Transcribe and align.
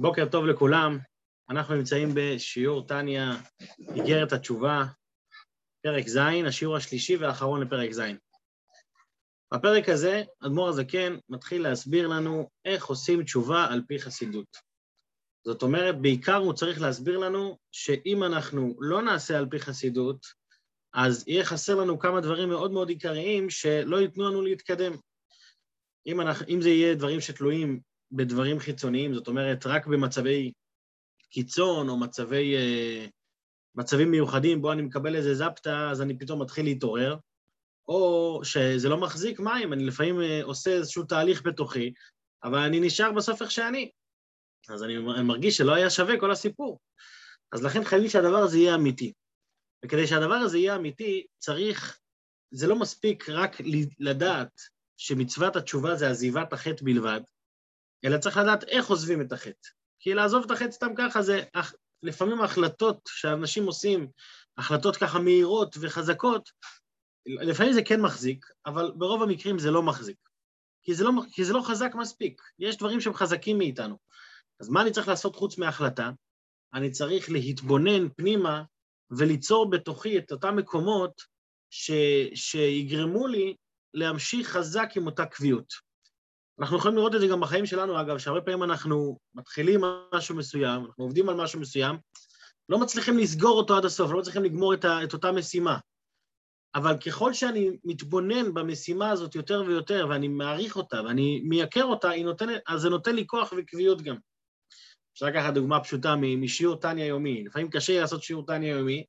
בוקר 0.00 0.28
טוב 0.32 0.46
לכולם, 0.46 0.98
אנחנו 1.50 1.74
נמצאים 1.74 2.08
בשיעור 2.14 2.86
טניה, 2.86 3.30
איגרת 3.94 4.32
התשובה, 4.32 4.84
פרק 5.82 6.08
ז', 6.08 6.18
השיעור 6.46 6.76
השלישי 6.76 7.16
והאחרון 7.16 7.60
לפרק 7.60 7.92
ז'. 7.92 8.00
בפרק 9.54 9.88
הזה, 9.88 10.22
אדמו"ר 10.46 10.68
הזקן 10.68 11.16
מתחיל 11.28 11.62
להסביר 11.62 12.08
לנו 12.08 12.48
איך 12.64 12.86
עושים 12.86 13.22
תשובה 13.22 13.66
על 13.70 13.82
פי 13.88 13.98
חסידות. 13.98 14.56
זאת 15.46 15.62
אומרת, 15.62 16.00
בעיקר 16.00 16.36
הוא 16.36 16.52
צריך 16.52 16.80
להסביר 16.80 17.18
לנו 17.18 17.58
שאם 17.72 18.24
אנחנו 18.24 18.74
לא 18.80 19.02
נעשה 19.02 19.38
על 19.38 19.46
פי 19.50 19.58
חסידות, 19.58 20.26
אז 20.94 21.28
יהיה 21.28 21.44
חסר 21.44 21.74
לנו 21.74 21.98
כמה 21.98 22.20
דברים 22.20 22.48
מאוד 22.48 22.70
מאוד 22.72 22.88
עיקריים 22.88 23.50
שלא 23.50 24.00
ייתנו 24.00 24.28
לנו 24.28 24.42
להתקדם. 24.42 24.92
אם, 26.06 26.20
אנחנו, 26.20 26.46
אם 26.48 26.60
זה 26.60 26.68
יהיה 26.68 26.94
דברים 26.94 27.20
שתלויים 27.20 27.80
בדברים 28.12 28.58
חיצוניים, 28.58 29.14
זאת 29.14 29.28
אומרת, 29.28 29.66
רק 29.66 29.86
במצבי 29.86 30.52
קיצון 31.30 31.88
או 31.88 31.96
מצבי, 31.96 32.56
uh, 32.56 33.10
מצבים 33.74 34.10
מיוחדים 34.10 34.62
בו 34.62 34.72
אני 34.72 34.82
מקבל 34.82 35.16
איזה 35.16 35.34
זפטה, 35.34 35.90
אז 35.90 36.02
אני 36.02 36.18
פתאום 36.18 36.42
מתחיל 36.42 36.64
להתעורר, 36.64 37.16
או 37.88 38.40
שזה 38.44 38.88
לא 38.88 38.96
מחזיק 38.96 39.40
מים, 39.40 39.72
אני 39.72 39.84
לפעמים 39.84 40.20
uh, 40.20 40.44
עושה 40.44 40.70
איזשהו 40.70 41.02
תהליך 41.04 41.42
בתוכי, 41.46 41.92
אבל 42.44 42.58
אני 42.58 42.80
נשאר 42.80 43.12
בסוף 43.12 43.42
איך 43.42 43.50
שאני. 43.50 43.90
אז 44.68 44.82
אני 44.82 44.98
מרגיש 44.98 45.56
שלא 45.56 45.74
היה 45.74 45.90
שווה 45.90 46.20
כל 46.20 46.30
הסיפור. 46.30 46.78
אז 47.52 47.64
לכן 47.64 47.84
חייבים 47.84 48.08
שהדבר 48.08 48.36
הזה 48.36 48.58
יהיה 48.58 48.74
אמיתי. 48.74 49.12
וכדי 49.84 50.06
שהדבר 50.06 50.34
הזה 50.34 50.58
יהיה 50.58 50.76
אמיתי, 50.76 51.26
צריך, 51.38 51.98
זה 52.50 52.66
לא 52.66 52.76
מספיק 52.78 53.28
רק 53.28 53.56
לדעת 53.98 54.60
שמצוות 54.96 55.56
התשובה 55.56 55.94
זה 55.94 56.10
עזיבת 56.10 56.52
החטא 56.52 56.84
בלבד, 56.84 57.20
אלא 58.04 58.18
צריך 58.18 58.36
לדעת 58.36 58.64
איך 58.64 58.86
עוזבים 58.86 59.20
את 59.20 59.32
החטא. 59.32 59.68
כי 60.00 60.14
לעזוב 60.14 60.44
את 60.44 60.50
החטא 60.50 60.70
סתם 60.70 60.94
ככה 60.96 61.22
זה, 61.22 61.42
לפעמים 62.02 62.40
ההחלטות 62.40 63.00
שאנשים 63.06 63.66
עושים, 63.66 64.08
החלטות 64.58 64.96
ככה 64.96 65.18
מהירות 65.18 65.76
וחזקות, 65.80 66.50
לפעמים 67.26 67.72
זה 67.72 67.82
כן 67.82 68.00
מחזיק, 68.00 68.46
אבל 68.66 68.92
ברוב 68.96 69.22
המקרים 69.22 69.58
זה 69.58 69.70
לא 69.70 69.82
מחזיק. 69.82 70.16
כי 70.82 70.94
זה 70.94 71.04
לא, 71.04 71.10
כי 71.32 71.44
זה 71.44 71.52
לא 71.52 71.60
חזק 71.60 71.90
מספיק, 71.94 72.42
יש 72.58 72.76
דברים 72.76 73.00
שהם 73.00 73.14
חזקים 73.14 73.58
מאיתנו. 73.58 73.98
אז 74.60 74.68
מה 74.68 74.82
אני 74.82 74.90
צריך 74.90 75.08
לעשות 75.08 75.36
חוץ 75.36 75.58
מהחלטה? 75.58 76.10
אני 76.74 76.90
צריך 76.90 77.30
להתבונן 77.30 78.08
פנימה 78.16 78.62
וליצור 79.10 79.70
בתוכי 79.70 80.18
את 80.18 80.32
אותם 80.32 80.56
מקומות 80.56 81.22
ש, 81.70 81.90
שיגרמו 82.34 83.26
לי 83.26 83.56
להמשיך 83.94 84.48
חזק 84.48 84.88
עם 84.96 85.06
אותה 85.06 85.26
קביעות. 85.26 85.87
אנחנו 86.60 86.76
יכולים 86.76 86.96
לראות 86.96 87.14
את 87.14 87.20
זה 87.20 87.26
גם 87.26 87.40
בחיים 87.40 87.66
שלנו, 87.66 88.00
אגב, 88.00 88.18
שהרבה 88.18 88.40
פעמים 88.40 88.62
אנחנו 88.62 89.18
מתחילים 89.34 89.80
משהו 90.14 90.36
מסוים, 90.36 90.84
אנחנו 90.86 91.04
עובדים 91.04 91.28
על 91.28 91.34
משהו 91.34 91.60
מסוים, 91.60 91.96
לא 92.68 92.78
מצליחים 92.78 93.18
לסגור 93.18 93.58
אותו 93.58 93.76
עד 93.76 93.84
הסוף, 93.84 94.10
לא 94.10 94.18
מצליחים 94.18 94.44
לגמור 94.44 94.74
את, 94.74 94.84
ה, 94.84 95.04
את 95.04 95.12
אותה 95.12 95.32
משימה. 95.32 95.78
אבל 96.74 96.96
ככל 97.06 97.32
שאני 97.32 97.70
מתבונן 97.84 98.54
במשימה 98.54 99.10
הזאת 99.10 99.34
יותר 99.34 99.62
ויותר, 99.66 100.06
ואני 100.10 100.28
מעריך 100.28 100.76
אותה, 100.76 101.02
ואני 101.02 101.40
מייקר 101.44 101.84
אותה, 101.84 102.10
נותנת, 102.24 102.60
אז 102.68 102.80
זה 102.80 102.88
נותן 102.88 103.14
לי 103.14 103.26
כוח 103.26 103.52
וקביעות 103.56 104.02
גם. 104.02 104.16
אפשר 105.12 105.26
לקחת 105.26 105.54
דוגמה 105.54 105.80
פשוטה 105.80 106.16
משיעור 106.16 106.76
טניה 106.76 107.06
יומי. 107.06 107.44
לפעמים 107.44 107.70
קשה 107.70 108.00
לעשות 108.00 108.22
שיעור 108.22 108.46
טניה 108.46 108.70
יומי, 108.70 109.04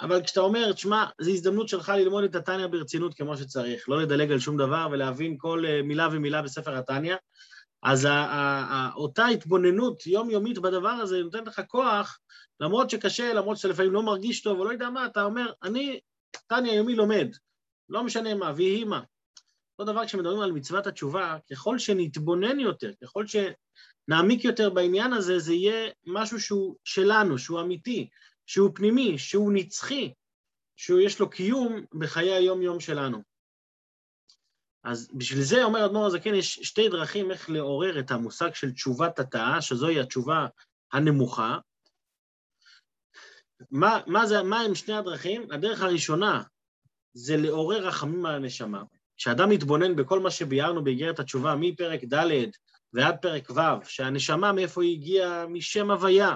אבל 0.00 0.22
כשאתה 0.22 0.40
אומר, 0.40 0.72
תשמע, 0.72 1.04
זו 1.20 1.30
הזדמנות 1.30 1.68
שלך 1.68 1.88
ללמוד 1.88 2.24
את 2.24 2.34
התניא 2.34 2.66
ברצינות 2.66 3.14
כמו 3.14 3.36
שצריך, 3.36 3.88
לא 3.88 4.02
לדלג 4.02 4.32
על 4.32 4.38
שום 4.38 4.56
דבר 4.56 4.88
ולהבין 4.92 5.36
כל 5.38 5.62
אה, 5.66 5.82
מילה 5.82 6.08
ומילה 6.12 6.42
בספר 6.42 6.76
התניא, 6.76 7.16
אז 7.82 8.08
אותה 8.96 9.26
התבוננות 9.26 10.06
יומיומית 10.06 10.58
בדבר 10.58 10.88
הזה 10.88 11.22
נותנת 11.22 11.46
לך 11.46 11.60
כוח, 11.68 12.18
למרות 12.60 12.90
שקשה, 12.90 13.34
למרות 13.34 13.56
שאתה 13.56 13.68
לפעמים 13.68 13.92
לא 13.92 14.02
מרגיש 14.02 14.42
טוב, 14.42 14.58
או 14.58 14.64
לא 14.64 14.72
יודע 14.72 14.90
מה, 14.90 15.06
אתה 15.06 15.22
אומר, 15.22 15.52
אני 15.62 16.00
תניא 16.46 16.72
יומי 16.72 16.94
לומד, 16.94 17.28
לא 17.88 18.04
משנה 18.04 18.34
מה, 18.34 18.52
ויהי 18.56 18.84
מה. 18.84 19.00
אותו 19.78 19.92
דבר 19.92 20.06
כשמדברים 20.06 20.40
על 20.40 20.52
מצוות 20.52 20.86
התשובה, 20.86 21.36
ככל 21.50 21.78
שנתבונן 21.78 22.60
יותר, 22.60 22.90
ככל 23.02 23.24
שנעמיק 23.26 24.44
יותר 24.44 24.70
בעניין 24.70 25.12
הזה, 25.12 25.38
זה 25.38 25.54
יהיה 25.54 25.90
משהו 26.06 26.40
שהוא 26.40 26.76
שלנו, 26.84 27.38
שהוא 27.38 27.60
אמיתי, 27.60 28.08
שהוא 28.46 28.70
פנימי, 28.74 29.18
שהוא 29.18 29.52
נצחי, 29.52 30.12
שיש 30.76 31.20
לו 31.20 31.30
קיום 31.30 31.84
בחיי 31.98 32.32
היום-יום 32.32 32.80
שלנו. 32.80 33.22
אז 34.84 35.10
בשביל 35.14 35.42
זה, 35.42 35.64
אומר 35.64 35.86
אדמו"ר 35.86 36.06
הזקן, 36.06 36.34
יש 36.34 36.54
שתי 36.62 36.88
דרכים 36.88 37.30
איך 37.30 37.50
לעורר 37.50 37.98
את 37.98 38.10
המושג 38.10 38.54
של 38.54 38.72
תשובת 38.72 39.18
התאה, 39.18 39.62
שזוהי 39.62 40.00
התשובה 40.00 40.46
הנמוכה. 40.92 41.58
מה, 43.70 44.00
מה, 44.06 44.26
זה, 44.26 44.42
מה 44.42 44.60
הם 44.60 44.74
שני 44.74 44.94
הדרכים? 44.94 45.50
הדרך 45.50 45.82
הראשונה 45.82 46.42
זה 47.12 47.36
לעורר 47.36 47.86
רחמים 47.86 48.26
על 48.26 48.34
הנשמה. 48.34 48.82
כשאדם 49.16 49.50
מתבונן 49.50 49.96
בכל 49.96 50.20
מה 50.20 50.30
שביארנו 50.30 50.84
באיגרת 50.84 51.18
התשובה, 51.18 51.54
מפרק 51.60 52.04
ד' 52.04 52.50
ועד 52.92 53.16
פרק 53.22 53.50
ו', 53.50 53.84
שהנשמה 53.84 54.52
מאיפה 54.52 54.82
היא 54.82 54.96
הגיעה? 54.96 55.46
משם 55.46 55.90
הוויה. 55.90 56.34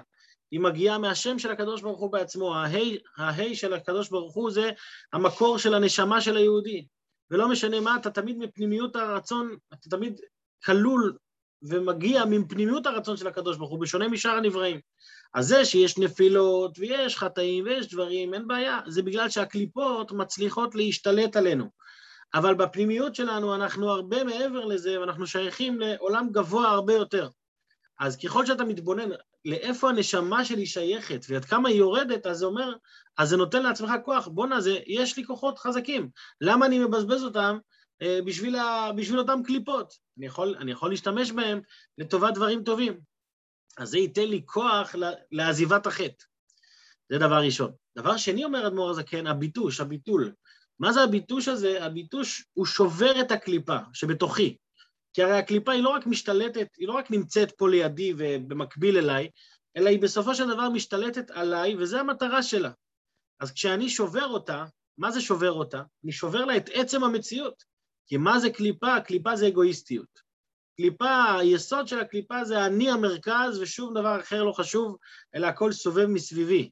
היא 0.50 0.60
מגיעה 0.60 0.98
מהשם 0.98 1.38
של 1.38 1.50
הקדוש 1.50 1.82
ברוך 1.82 2.00
הוא 2.00 2.12
בעצמו. 2.12 2.54
ההי 3.16 3.54
של 3.54 3.72
הקדוש 3.72 4.08
ברוך 4.08 4.34
הוא 4.34 4.50
זה 4.50 4.70
המקור 5.12 5.58
של 5.58 5.74
הנשמה 5.74 6.20
של 6.20 6.36
היהודי. 6.36 6.86
ולא 7.30 7.48
משנה 7.48 7.80
מה, 7.80 7.96
אתה 7.96 8.10
תמיד 8.10 8.38
מפנימיות 8.38 8.96
הרצון, 8.96 9.56
אתה 9.72 9.90
תמיד 9.90 10.20
כלול 10.64 11.16
ומגיע 11.62 12.24
מפנימיות 12.24 12.86
הרצון 12.86 13.16
של 13.16 13.26
הקדוש 13.26 13.56
ברוך 13.56 13.70
הוא, 13.70 13.80
בשונה 13.80 14.08
משאר 14.08 14.30
הנבראים. 14.30 14.80
אז 15.34 15.46
זה 15.46 15.64
שיש 15.64 15.98
נפילות 15.98 16.78
ויש 16.78 17.16
חטאים 17.16 17.64
ויש 17.64 17.88
דברים, 17.94 18.34
אין 18.34 18.48
בעיה, 18.48 18.80
זה 18.86 19.02
בגלל 19.02 19.28
שהקליפות 19.28 20.12
מצליחות 20.12 20.74
להשתלט 20.74 21.36
עלינו. 21.36 21.70
אבל 22.34 22.54
בפנימיות 22.54 23.14
שלנו 23.14 23.54
אנחנו 23.54 23.90
הרבה 23.90 24.24
מעבר 24.24 24.64
לזה, 24.64 25.00
ואנחנו 25.00 25.26
שייכים 25.26 25.80
לעולם 25.80 26.28
גבוה 26.32 26.68
הרבה 26.68 26.94
יותר. 26.94 27.28
אז 28.00 28.16
ככל 28.16 28.46
שאתה 28.46 28.64
מתבונן 28.64 29.08
לאיפה 29.44 29.88
הנשמה 29.88 30.44
שלי 30.44 30.66
שייכת 30.66 31.26
ועד 31.28 31.44
כמה 31.44 31.68
היא 31.68 31.78
יורדת, 31.78 32.26
אז 32.26 32.38
זה 32.38 32.46
אומר, 32.46 32.74
אז 33.18 33.28
זה 33.28 33.36
נותן 33.36 33.62
לעצמך 33.62 33.90
כוח, 34.04 34.28
בואנה, 34.28 34.58
יש 34.86 35.16
לי 35.16 35.24
כוחות 35.24 35.58
חזקים, 35.58 36.10
למה 36.40 36.66
אני 36.66 36.78
מבזבז 36.78 37.24
אותם 37.24 37.58
אה, 38.02 38.18
בשביל, 38.24 38.56
ה, 38.56 38.90
בשביל 38.96 39.18
אותם 39.18 39.42
קליפות? 39.44 39.94
אני 40.18 40.26
יכול, 40.26 40.56
אני 40.58 40.72
יכול 40.72 40.90
להשתמש 40.90 41.32
בהם 41.32 41.60
לטובת 41.98 42.34
דברים 42.34 42.64
טובים. 42.64 43.00
אז 43.78 43.90
זה 43.90 43.98
ייתן 43.98 44.28
לי 44.28 44.42
כוח 44.46 44.94
לעזיבת 45.32 45.86
החטא. 45.86 46.24
זה 47.08 47.18
דבר 47.18 47.42
ראשון. 47.44 47.72
דבר 47.98 48.16
שני, 48.16 48.44
אומר 48.44 48.66
אדמו"ר 48.66 48.90
הזקן, 48.90 49.26
הביטוש, 49.26 49.80
הביטול. 49.80 50.32
מה 50.78 50.92
זה 50.92 51.02
הביטוש 51.02 51.48
הזה? 51.48 51.84
הביטוש 51.84 52.44
הוא 52.52 52.66
שובר 52.66 53.20
את 53.20 53.32
הקליפה 53.32 53.76
שבתוכי. 53.92 54.56
כי 55.12 55.22
הרי 55.22 55.38
הקליפה 55.38 55.72
היא 55.72 55.82
לא 55.82 55.88
רק 55.88 56.06
משתלטת, 56.06 56.68
היא 56.78 56.88
לא 56.88 56.92
רק 56.92 57.10
נמצאת 57.10 57.52
פה 57.52 57.68
לידי 57.68 58.14
ובמקביל 58.18 58.98
אליי, 58.98 59.28
אלא 59.76 59.88
היא 59.88 60.02
בסופו 60.02 60.34
של 60.34 60.48
דבר 60.48 60.68
משתלטת 60.68 61.30
עליי, 61.30 61.76
וזו 61.76 61.98
המטרה 61.98 62.42
שלה. 62.42 62.70
אז 63.40 63.52
כשאני 63.52 63.88
שובר 63.88 64.26
אותה, 64.26 64.64
מה 64.98 65.10
זה 65.10 65.20
שובר 65.20 65.52
אותה? 65.52 65.82
אני 66.04 66.12
שובר 66.12 66.44
לה 66.44 66.56
את 66.56 66.70
עצם 66.74 67.04
המציאות. 67.04 67.64
כי 68.06 68.16
מה 68.16 68.38
זה 68.38 68.50
קליפה? 68.50 69.00
קליפה 69.00 69.36
זה 69.36 69.48
אגואיסטיות. 69.48 70.20
קליפה, 70.76 71.38
היסוד 71.38 71.88
של 71.88 72.00
הקליפה 72.00 72.44
זה 72.44 72.66
אני 72.66 72.90
המרכז 72.90 73.58
ושום 73.60 73.94
דבר 73.94 74.20
אחר 74.20 74.44
לא 74.44 74.52
חשוב, 74.52 74.96
אלא 75.34 75.46
הכל 75.46 75.72
סובב 75.72 76.06
מסביבי. 76.06 76.70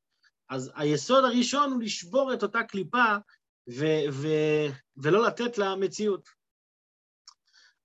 אז 0.50 0.72
היסוד 0.74 1.24
הראשון 1.24 1.72
הוא 1.72 1.82
לשבור 1.82 2.34
את 2.34 2.42
אותה 2.42 2.62
קליפה 2.62 3.16
ו- 3.70 4.12
ו- 4.12 4.66
ולא 4.96 5.26
לתת 5.26 5.58
לה 5.58 5.76
מציאות. 5.76 6.28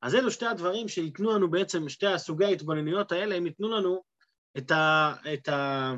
אז 0.04 0.16
אלו 0.16 0.32
שתי 0.32 0.46
הדברים 0.46 0.88
שייתנו 0.88 1.32
לנו 1.32 1.52
בעצם, 1.52 1.90
שתי 1.90 2.08
הסוגי 2.08 2.46
ההתבוננויות 2.46 3.12
האלה, 3.12 3.36
הם 3.36 3.46
ייתנו 3.46 3.72
לנו 3.72 4.04
את, 4.58 4.72
ה, 4.72 5.14
את, 5.34 5.50
ה, 5.50 5.94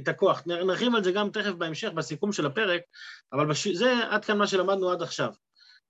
את 0.00 0.08
הכוח. 0.08 0.42
נרחיב 0.46 0.94
על 0.94 1.04
זה 1.04 1.12
גם 1.12 1.30
תכף 1.30 1.52
בהמשך, 1.52 1.88
בסיכום 1.88 2.32
של 2.32 2.46
הפרק, 2.46 2.82
אבל 3.32 3.46
בש... 3.46 3.68
זה 3.68 3.92
עד 4.10 4.24
כאן 4.24 4.38
מה 4.38 4.46
שלמדנו 4.46 4.90
עד 4.90 5.02
עכשיו. 5.02 5.32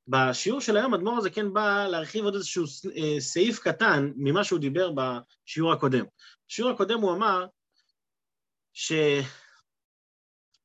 בשיעור 0.08 0.60
של 0.60 0.76
היום 0.76 0.94
אדמו"ר 0.94 1.18
הזה 1.18 1.30
כן 1.30 1.52
בא 1.52 1.86
להרחיב 1.86 2.24
עוד 2.24 2.34
איזשהו 2.34 2.64
אה, 2.96 3.20
סעיף 3.20 3.58
קטן 3.58 4.12
ממה 4.16 4.44
שהוא 4.44 4.60
דיבר 4.60 4.90
בשיעור 4.92 5.72
הקודם. 5.72 6.04
בשיעור 6.48 6.70
הקודם 6.70 7.00
הוא 7.00 7.12
אמר 7.12 7.46
ש... 8.72 8.92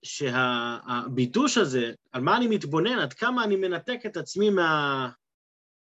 שהביטוש 0.04 1.58
הזה, 1.58 1.94
על 2.12 2.22
מה 2.22 2.38
אני 2.38 2.48
מתבונן, 2.48 3.00
עד 3.00 3.14
כמה 3.14 3.44
אני 3.44 3.56
מנתק 3.56 4.00
את 4.06 4.18
עצמי 4.18 4.50
מה... 4.50 5.10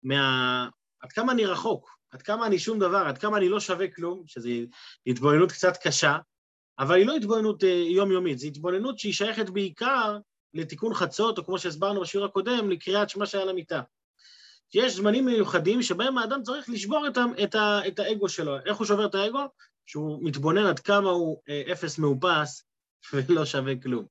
מה... 0.03 0.69
עד 1.03 1.11
כמה 1.11 1.31
אני 1.31 1.45
רחוק, 1.45 1.97
עד 2.11 2.21
כמה 2.21 2.47
אני 2.47 2.59
שום 2.59 2.79
דבר, 2.79 2.97
עד 3.07 3.17
כמה 3.17 3.37
אני 3.37 3.49
לא 3.49 3.59
שווה 3.59 3.87
כלום, 3.87 4.23
שזו 4.27 4.49
התבוננות 5.07 5.51
קצת 5.51 5.77
קשה, 5.83 6.17
אבל 6.79 6.95
היא 6.95 7.05
לא 7.05 7.15
התבוננות 7.15 7.63
אה, 7.63 7.69
יומיומית, 7.69 8.39
זו 8.39 8.47
התבוננות 8.47 8.99
שהיא 8.99 9.13
שייכת 9.13 9.49
בעיקר 9.49 10.17
לתיקון 10.53 10.93
חצות, 10.93 11.37
או 11.37 11.45
כמו 11.45 11.59
שהסברנו 11.59 12.01
בשיעור 12.01 12.25
הקודם, 12.25 12.69
לקריאת 12.69 13.09
שמע 13.09 13.25
שהיה 13.25 13.45
למיטה. 13.45 13.81
יש 14.73 14.95
זמנים 14.95 15.25
מיוחדים 15.25 15.81
שבהם 15.81 16.17
האדם 16.17 16.43
צריך 16.43 16.69
לשבור 16.69 17.07
את, 17.07 17.17
את, 17.43 17.55
את 17.87 17.99
האגו 17.99 18.29
שלו. 18.29 18.57
איך 18.65 18.77
הוא 18.77 18.87
שובר 18.87 19.05
את 19.05 19.15
האגו? 19.15 19.45
שהוא 19.85 20.19
מתבונן 20.23 20.65
עד 20.65 20.79
כמה 20.79 21.09
הוא 21.09 21.41
אה, 21.49 21.63
אפס 21.71 21.99
מאופס 21.99 22.63
ולא 23.13 23.45
שווה 23.45 23.73
כלום. 23.81 24.05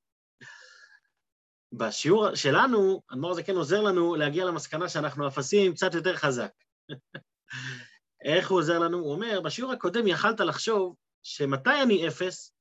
בשיעור 1.73 2.35
שלנו, 2.35 3.01
אדמו"ר 3.13 3.31
הזה 3.31 3.43
כן 3.43 3.55
עוזר 3.55 3.81
לנו 3.81 4.15
להגיע 4.15 4.45
למסקנה 4.45 4.89
שאנחנו 4.89 5.27
אפסים 5.27 5.73
קצת 5.73 5.93
יותר 5.93 6.15
חזק. 6.15 6.51
איך 8.23 8.51
הוא 8.51 8.59
עוזר 8.59 8.79
לנו? 8.79 8.97
הוא 8.97 9.11
אומר, 9.11 9.41
בשיעור 9.41 9.71
הקודם 9.71 10.07
יכלת 10.07 10.39
לחשוב 10.39 10.95
שמתי 11.23 11.81
אני 11.83 12.07
אפס, 12.07 12.53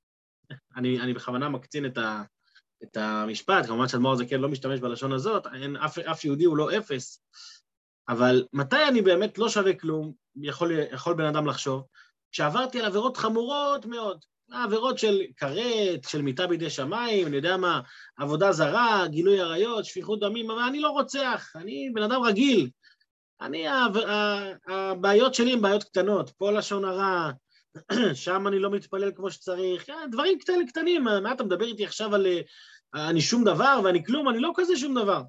אני, 0.77 1.01
אני 1.01 1.15
בכוונה 1.15 1.49
מקצין 1.49 1.87
את, 1.87 1.99
ה, 1.99 2.23
את 2.83 2.97
המשפט, 2.97 3.67
כמובן 3.67 3.89
שאדמו"ר 3.89 4.13
הזה 4.13 4.27
כן 4.27 4.41
לא 4.41 4.49
משתמש 4.49 4.81
בלשון 4.81 5.13
הזאת, 5.13 5.47
אין, 5.55 5.77
אף, 5.77 5.99
אף 5.99 6.25
יהודי 6.25 6.45
הוא 6.45 6.57
לא 6.57 6.77
אפס, 6.79 7.23
אבל 8.09 8.45
מתי 8.53 8.89
אני 8.89 9.03
באמת 9.03 9.39
לא 9.39 9.49
שווה 9.49 9.75
כלום, 9.75 10.13
יכול, 10.43 10.73
יכול 10.93 11.15
בן 11.15 11.25
אדם 11.25 11.47
לחשוב, 11.47 11.87
כשעברתי 12.33 12.81
על 12.81 12.87
עבירות 12.87 13.17
חמורות 13.17 13.87
מאוד, 13.87 14.25
עבירות 14.51 14.99
של 14.99 15.21
כרת, 15.37 16.05
של 16.09 16.23
מיטה 16.23 16.47
בידי 16.47 16.71
שמיים, 16.71 17.27
אני 17.27 17.37
יודע 17.37 17.57
מה, 17.57 17.81
עבודה 18.17 18.53
זרה, 18.53 19.05
גילוי 19.09 19.41
עריות, 19.41 19.85
שפיכות 19.85 20.21
דמים, 20.21 20.51
אבל 20.51 20.63
אני 20.63 20.81
לא 20.81 20.91
רוצח, 20.91 21.53
אני 21.57 21.91
בן 21.95 22.03
אדם 22.03 22.23
רגיל. 22.23 22.71
אני, 23.43 23.65
הבעיות 24.69 25.35
שלי 25.35 25.53
הן 25.53 25.61
בעיות 25.61 25.85
קטנות, 25.85 26.31
פה 26.31 26.51
לשון 26.51 26.85
הרע, 26.85 27.31
שם 28.15 28.47
אני 28.47 28.59
לא 28.59 28.71
מתפלל 28.71 29.13
כמו 29.17 29.31
שצריך, 29.31 29.91
אה, 29.91 30.07
דברים 30.07 30.39
קטנים, 30.39 30.67
קטנים, 30.67 31.05
מה 31.05 31.33
אתה 31.33 31.45
מדבר 31.45 31.65
איתי 31.65 31.85
עכשיו 31.85 32.15
על 32.15 32.27
אה, 32.27 33.09
אני 33.09 33.21
שום 33.21 33.45
דבר 33.45 33.81
ואני 33.85 34.05
כלום, 34.05 34.29
אני 34.29 34.39
לא 34.39 34.53
כזה 34.57 34.77
שום 34.77 34.95
דבר. 34.95 35.23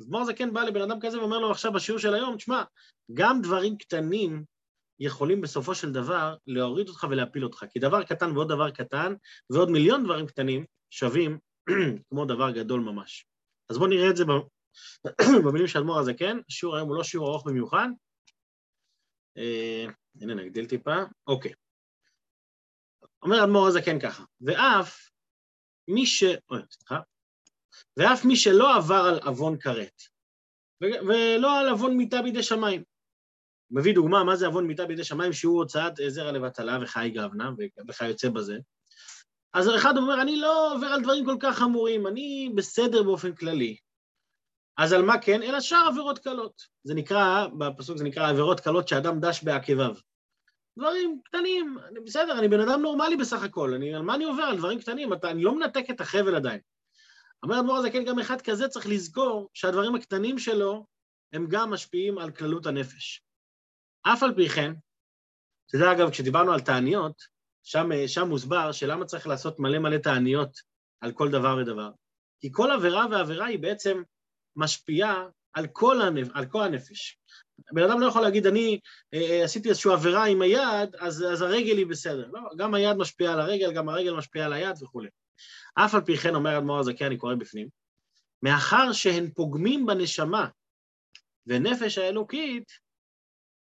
אז 0.00 0.08
מור 0.08 0.24
זקן 0.24 0.52
בא 0.52 0.62
לבן 0.62 0.82
אדם 0.82 1.00
כזה 1.00 1.18
ואומר 1.20 1.38
לו 1.38 1.50
עכשיו 1.50 1.72
בשיעור 1.72 1.98
של 1.98 2.14
היום, 2.14 2.36
תשמע, 2.36 2.62
גם 3.14 3.42
דברים 3.42 3.76
קטנים 3.76 4.44
יכולים 5.00 5.40
בסופו 5.40 5.74
של 5.74 5.92
דבר 5.92 6.36
להוריד 6.46 6.88
אותך 6.88 7.06
ולהפיל 7.10 7.44
אותך, 7.44 7.64
כי 7.70 7.78
דבר 7.78 8.02
קטן 8.02 8.30
ועוד 8.30 8.48
דבר 8.48 8.70
קטן 8.70 9.14
ועוד 9.50 9.70
מיליון 9.70 10.04
דברים 10.04 10.26
קטנים 10.26 10.64
שווים 10.90 11.38
כמו 12.10 12.24
דבר 12.24 12.50
גדול 12.50 12.80
ממש. 12.80 13.26
אז 13.70 13.78
בואו 13.78 13.88
נראה 13.88 14.10
את 14.10 14.16
זה 14.16 14.24
במילים 15.44 15.66
של 15.66 15.78
אדמו"ר 15.78 15.98
הזקן, 15.98 16.38
שיעור 16.48 16.76
היום 16.76 16.88
הוא 16.88 16.96
לא 16.96 17.04
שיעור 17.04 17.28
ארוך 17.28 17.46
במיוחד. 17.46 17.88
אה, 19.38 19.86
הנה 20.20 20.34
נגדיל 20.34 20.66
טיפה, 20.66 20.96
אוקיי. 21.26 21.52
אומר 23.22 23.44
אדמו"ר 23.44 23.66
הזקן 23.66 24.00
ככה, 24.00 24.24
ואף 24.40 25.10
מי 25.88 26.06
ש... 26.06 26.24
אוי, 26.50 26.60
סליחה. 26.70 27.00
ואף 27.96 28.24
מי 28.24 28.36
שלא 28.36 28.76
עבר 28.76 28.94
על 29.08 29.18
עוון 29.18 29.58
כרת, 29.58 30.02
ולא 30.80 31.58
על 31.58 31.68
עוון 31.68 31.96
מיתה 31.96 32.22
בידי 32.22 32.42
שמיים. 32.42 32.82
הוא 33.68 33.80
מביא 33.80 33.94
דוגמה, 33.94 34.24
מה 34.24 34.36
זה 34.36 34.46
עוון 34.46 34.66
מיתה 34.66 34.86
בידי 34.86 35.04
שמיים, 35.04 35.32
שהוא 35.32 35.58
הוצאת 35.58 35.92
זרע 36.08 36.32
לבטלה 36.32 36.78
וחי 36.82 37.10
גבנה, 37.14 37.50
וכיוצא 37.88 38.28
בזה. 38.28 38.58
אז 39.54 39.68
אחד 39.76 39.96
אומר, 39.96 40.22
אני 40.22 40.36
לא 40.36 40.74
עובר 40.74 40.86
על 40.86 41.02
דברים 41.02 41.24
כל 41.24 41.36
כך 41.40 41.58
חמורים, 41.58 42.06
אני 42.06 42.52
בסדר 42.54 43.02
באופן 43.02 43.34
כללי. 43.34 43.76
אז 44.78 44.92
על 44.92 45.02
מה 45.02 45.20
כן? 45.20 45.42
אלא 45.42 45.60
שאר 45.60 45.86
עבירות 45.88 46.18
קלות. 46.18 46.62
זה 46.84 46.94
נקרא, 46.94 47.46
בפסוק 47.58 47.96
זה 47.96 48.04
נקרא 48.04 48.28
עבירות 48.28 48.60
קלות 48.60 48.88
שאדם 48.88 49.20
דש 49.20 49.42
בעקביו. 49.42 49.94
דברים 50.78 51.20
קטנים, 51.24 51.78
אני 51.88 52.00
בסדר, 52.00 52.38
אני 52.38 52.48
בן 52.48 52.60
אדם 52.60 52.82
נורמלי 52.82 53.16
בסך 53.16 53.42
הכל, 53.42 53.74
אני, 53.74 53.94
על 53.94 54.02
מה 54.02 54.14
אני 54.14 54.24
עובר? 54.24 54.42
על 54.42 54.56
דברים 54.56 54.80
קטנים, 54.80 55.12
אתה, 55.12 55.30
אני 55.30 55.42
לא 55.42 55.54
מנתק 55.54 55.84
את 55.90 56.00
החבל 56.00 56.34
עדיין. 56.34 56.60
אומר 57.42 57.60
אדמו"ר 57.60 57.76
הזה, 57.76 57.90
כן, 57.90 58.04
גם 58.04 58.18
אחד 58.18 58.40
כזה 58.40 58.68
צריך 58.68 58.86
לזכור 58.86 59.50
שהדברים 59.54 59.94
הקטנים 59.94 60.38
שלו 60.38 60.86
הם 61.32 61.46
גם 61.48 61.70
משפיעים 61.70 62.18
על 62.18 62.30
כללות 62.30 62.66
הנפש. 62.66 63.22
אף 64.02 64.22
על 64.22 64.34
פי 64.34 64.48
כן, 64.48 64.72
יודע, 65.74 65.92
אגב, 65.92 66.10
כשדיברנו 66.10 66.52
על 66.52 66.60
תעניות, 66.60 67.22
שם, 67.62 67.88
שם 68.06 68.28
מוסבר 68.28 68.72
שלמה 68.72 69.04
צריך 69.04 69.26
לעשות 69.26 69.60
מלא 69.60 69.78
מלא 69.78 69.98
תעניות 69.98 70.58
על 71.00 71.12
כל 71.12 71.30
דבר 71.30 71.56
ודבר. 71.60 71.90
כי 72.40 72.48
כל 72.52 72.70
עבירה 72.70 73.06
ועבירה 73.10 73.46
היא 73.46 73.58
בעצם 73.58 74.02
משפיעה 74.56 75.26
על 75.52 75.66
כל, 75.66 76.02
הנפ... 76.02 76.28
על 76.34 76.46
כל 76.46 76.62
הנפש. 76.62 77.18
בן 77.72 77.82
אדם 77.82 78.00
לא 78.00 78.06
יכול 78.06 78.22
להגיד, 78.22 78.46
אני 78.46 78.78
אה, 79.14 79.20
אה, 79.20 79.44
עשיתי 79.44 79.68
איזושהי 79.68 79.92
עבירה 79.92 80.24
עם 80.24 80.42
היד, 80.42 80.96
אז, 81.00 81.24
אז 81.32 81.42
הרגל 81.42 81.76
היא 81.76 81.86
בסדר. 81.86 82.30
לא, 82.32 82.40
גם 82.56 82.74
היד 82.74 82.96
משפיעה 82.96 83.32
על 83.32 83.40
הרגל, 83.40 83.72
גם 83.72 83.88
הרגל 83.88 84.14
משפיעה 84.14 84.46
על 84.46 84.52
היד 84.52 84.82
וכולי. 84.82 85.08
אף 85.74 85.94
על 85.94 86.00
פי 86.00 86.16
כן, 86.16 86.34
אומר 86.34 86.58
אדמו"ר 86.58 86.78
הזקן, 86.78 87.06
אני 87.06 87.16
קורא 87.16 87.34
בפנים, 87.34 87.68
מאחר 88.42 88.92
שהן 88.92 89.30
פוגמים 89.30 89.86
בנשמה 89.86 90.48
ונפש 91.46 91.98
האלוקית, 91.98 92.72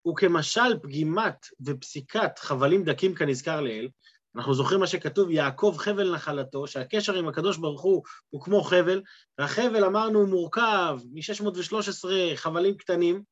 וכמשל 0.08 0.78
פגימת 0.82 1.46
ופסיקת 1.66 2.38
חבלים 2.38 2.84
דקים 2.84 3.14
כנזכר 3.14 3.60
לעיל, 3.60 3.90
אנחנו 4.38 4.54
זוכרים 4.54 4.80
מה 4.80 4.86
שכתוב, 4.86 5.30
יעקב 5.30 5.74
חבל 5.78 6.14
נחלתו, 6.14 6.66
שהקשר 6.66 7.14
עם 7.14 7.28
הקדוש 7.28 7.56
ברוך 7.56 7.82
הוא 7.82 8.02
הוא 8.30 8.42
כמו 8.42 8.62
חבל, 8.62 9.02
והחבל 9.38 9.84
אמרנו 9.84 10.26
מורכב 10.26 10.98
מ-613 11.12 12.08
חבלים 12.36 12.76
קטנים, 12.76 13.22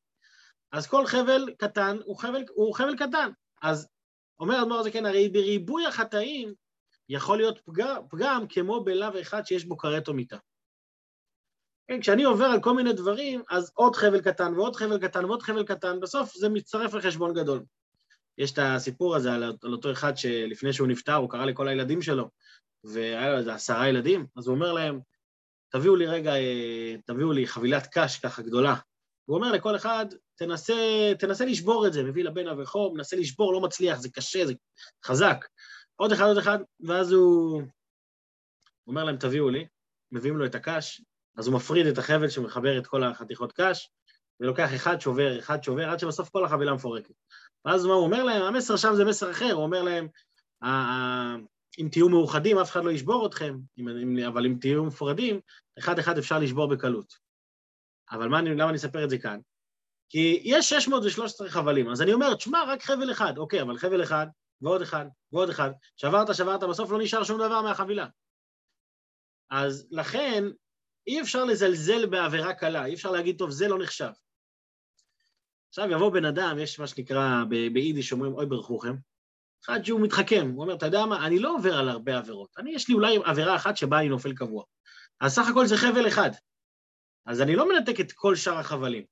אז 0.71 0.87
כל 0.87 1.05
חבל 1.05 1.49
קטן 1.57 1.97
הוא 2.05 2.17
חבל, 2.17 2.43
הוא 2.55 2.75
חבל 2.75 2.97
קטן. 2.97 3.29
אז 3.61 3.87
אומר 4.39 4.61
אדמו"ר 4.61 4.83
זה 4.83 4.91
כן, 4.91 5.05
הרי 5.05 5.29
בריבוי 5.29 5.85
החטאים 5.85 6.53
יכול 7.09 7.37
להיות 7.37 7.59
פגם, 7.65 8.01
פגם 8.09 8.45
כמו 8.49 8.83
בלאו 8.83 9.21
אחד 9.21 9.45
שיש 9.45 9.65
בו 9.65 9.77
כרת 9.77 10.07
או 10.07 10.13
מיטה. 10.13 10.37
כן, 11.87 12.01
כשאני 12.01 12.23
עובר 12.23 12.45
על 12.45 12.61
כל 12.61 12.73
מיני 12.73 12.93
דברים, 12.93 13.41
אז 13.49 13.71
עוד 13.73 13.95
חבל 13.95 14.21
קטן 14.21 14.53
ועוד 14.53 14.75
חבל 14.75 14.99
קטן 15.07 15.25
ועוד 15.25 15.41
חבל 15.41 15.63
קטן, 15.63 15.99
בסוף 15.99 16.33
זה 16.33 16.49
מצטרף 16.49 16.93
לחשבון 16.93 17.33
גדול. 17.33 17.63
יש 18.37 18.51
את 18.51 18.59
הסיפור 18.61 19.15
הזה 19.15 19.33
על, 19.33 19.43
על 19.43 19.71
אותו 19.71 19.91
אחד 19.91 20.17
שלפני 20.17 20.73
שהוא 20.73 20.87
נפטר, 20.87 21.15
הוא 21.15 21.29
קרא 21.29 21.45
לכל 21.45 21.67
הילדים 21.67 22.01
שלו, 22.01 22.29
והיה 22.83 23.29
לו 23.29 23.37
איזה 23.37 23.53
עשרה 23.53 23.89
ילדים, 23.89 24.25
אז 24.35 24.47
הוא 24.47 24.55
אומר 24.55 24.73
להם, 24.73 24.99
תביאו 25.69 25.95
לי 25.95 26.07
רגע, 26.07 26.35
אה, 26.35 26.95
תביאו 27.05 27.31
לי 27.31 27.47
חבילת 27.47 27.87
קש 27.91 28.19
ככה 28.19 28.41
גדולה. 28.41 28.75
הוא 29.25 29.37
אומר 29.37 29.51
לכל 29.51 29.75
אחד, 29.75 30.05
תנסה, 30.35 30.73
תנסה 31.19 31.45
לשבור 31.45 31.87
את 31.87 31.93
זה, 31.93 32.03
מביא 32.03 32.23
לבן 32.23 32.47
הבכור, 32.47 32.95
מנסה 32.95 33.15
לשבור, 33.15 33.53
לא 33.53 33.61
מצליח, 33.61 33.99
זה 33.99 34.09
קשה, 34.09 34.45
זה 34.45 34.53
חזק. 35.05 35.45
עוד 35.95 36.11
אחד, 36.11 36.25
עוד 36.25 36.37
אחד, 36.37 36.59
ואז 36.79 37.11
הוא 37.11 37.61
אומר 38.87 39.03
להם, 39.03 39.17
תביאו 39.17 39.49
לי, 39.49 39.67
מביאים 40.11 40.37
לו 40.37 40.45
את 40.45 40.55
הקש, 40.55 41.01
אז 41.37 41.47
הוא 41.47 41.55
מפריד 41.55 41.85
את 41.85 41.97
החבל 41.97 42.29
שמחבר 42.29 42.77
את 42.77 42.87
כל 42.87 43.03
החתיכות 43.03 43.51
קש, 43.51 43.89
ולוקח 44.39 44.75
אחד 44.75 45.01
שובר, 45.01 45.39
אחד 45.39 45.63
שובר, 45.63 45.89
עד 45.89 45.99
שבסוף 45.99 46.29
כל 46.29 46.45
החבילה 46.45 46.73
מפורקת. 46.73 47.13
ואז 47.67 47.85
מה 47.85 47.93
הוא 47.93 48.03
אומר 48.03 48.23
להם? 48.23 48.41
המסר 48.41 48.77
שם 48.77 48.95
זה 48.95 49.05
מסר 49.05 49.31
אחר, 49.31 49.51
הוא 49.53 49.63
אומר 49.63 49.83
להם, 49.83 50.07
אם 51.79 51.87
תהיו 51.91 52.09
מאוחדים, 52.09 52.57
אף 52.57 52.71
אחד 52.71 52.83
לא 52.83 52.91
ישבור 52.91 53.27
אתכם, 53.27 53.57
אבל 54.27 54.45
אם 54.45 54.57
תהיו 54.61 54.83
מפורדים, 54.83 55.39
אחד-אחד 55.79 56.17
אפשר 56.17 56.39
לשבור 56.39 56.69
בקלות. 56.69 57.13
אבל 58.11 58.27
מה, 58.27 58.41
למה 58.41 58.69
אני 58.69 58.77
אספר 58.77 59.03
את 59.03 59.09
זה 59.09 59.17
כאן? 59.17 59.39
כי 60.09 60.41
יש 60.43 60.69
613 60.69 61.49
חבלים, 61.49 61.89
אז 61.89 62.01
אני 62.01 62.13
אומר, 62.13 62.35
תשמע, 62.35 62.63
רק 62.67 62.83
חבל 62.83 63.11
אחד, 63.11 63.37
אוקיי, 63.37 63.61
אבל 63.61 63.77
חבל 63.77 64.03
אחד, 64.03 64.27
ועוד 64.61 64.81
אחד, 64.81 65.05
ועוד 65.31 65.49
אחד, 65.49 65.69
שברת, 65.95 66.35
שברת, 66.35 66.63
בסוף 66.63 66.91
לא 66.91 66.99
נשאר 67.01 67.23
שום 67.23 67.37
דבר 67.37 67.61
מהחבילה. 67.61 68.07
אז 69.49 69.87
לכן, 69.91 70.43
אי 71.07 71.21
אפשר 71.21 71.43
לזלזל 71.43 72.05
בעבירה 72.05 72.53
קלה, 72.53 72.85
אי 72.85 72.93
אפשר 72.93 73.11
להגיד, 73.11 73.37
טוב, 73.37 73.49
זה 73.49 73.67
לא 73.67 73.79
נחשב. 73.79 74.11
עכשיו 75.79 75.91
יבוא 75.91 76.11
בן 76.11 76.25
אדם, 76.25 76.59
יש 76.59 76.79
מה 76.79 76.87
שנקרא 76.87 77.43
ביידיש, 77.73 78.11
אומרים 78.11 78.33
אוי 78.33 78.45
ברכוכם, 78.45 78.95
אחד 79.65 79.83
שהוא 79.83 80.01
מתחכם, 80.01 80.51
הוא 80.55 80.63
אומר, 80.63 80.75
אתה 80.75 80.85
יודע 80.85 81.05
מה, 81.05 81.25
אני 81.27 81.39
לא 81.39 81.55
עובר 81.55 81.77
על 81.77 81.89
הרבה 81.89 82.17
עבירות, 82.17 82.49
אני, 82.57 82.71
יש 82.71 82.89
לי 82.89 82.95
אולי 82.95 83.17
עבירה 83.25 83.55
אחת 83.55 83.77
שבה 83.77 83.99
אני 83.99 84.09
נופל 84.09 84.33
קבוע. 84.33 84.63
אז 85.19 85.33
סך 85.33 85.47
הכל 85.51 85.65
זה 85.65 85.77
חבל 85.77 86.07
אחד, 86.07 86.29
אז 87.25 87.41
אני 87.41 87.55
לא 87.55 87.69
מנתק 87.69 87.99
את 87.99 88.11
כל 88.11 88.35
שאר 88.35 88.57
החבלים. 88.57 89.03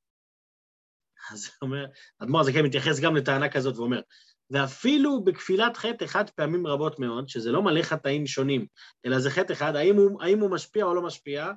אז 1.31 1.45
הוא 1.45 1.67
אומר, 1.67 1.85
אדמו"ר 2.19 2.41
הזה 2.41 2.53
כן 2.53 2.65
מתייחס 2.65 2.99
גם 2.99 3.15
לטענה 3.15 3.49
כזאת 3.49 3.77
ואומר, 3.77 4.01
ואפילו 4.49 5.23
בכפילת 5.23 5.77
חטא 5.77 6.05
אחד 6.05 6.29
פעמים 6.29 6.67
רבות 6.67 6.99
מאוד, 6.99 7.29
שזה 7.29 7.51
לא 7.51 7.61
מלא 7.61 7.81
חטאים 7.81 8.27
שונים, 8.27 8.65
אלא 9.05 9.19
זה 9.19 9.29
חטא 9.29 9.53
אחד, 9.53 9.75
האם 9.75 9.95
הוא, 9.95 10.23
האם 10.23 10.39
הוא 10.39 10.51
משפיע 10.51 10.85
או 10.85 10.93
לא 10.93 11.01
משפיע? 11.01 11.45
הוא 11.45 11.53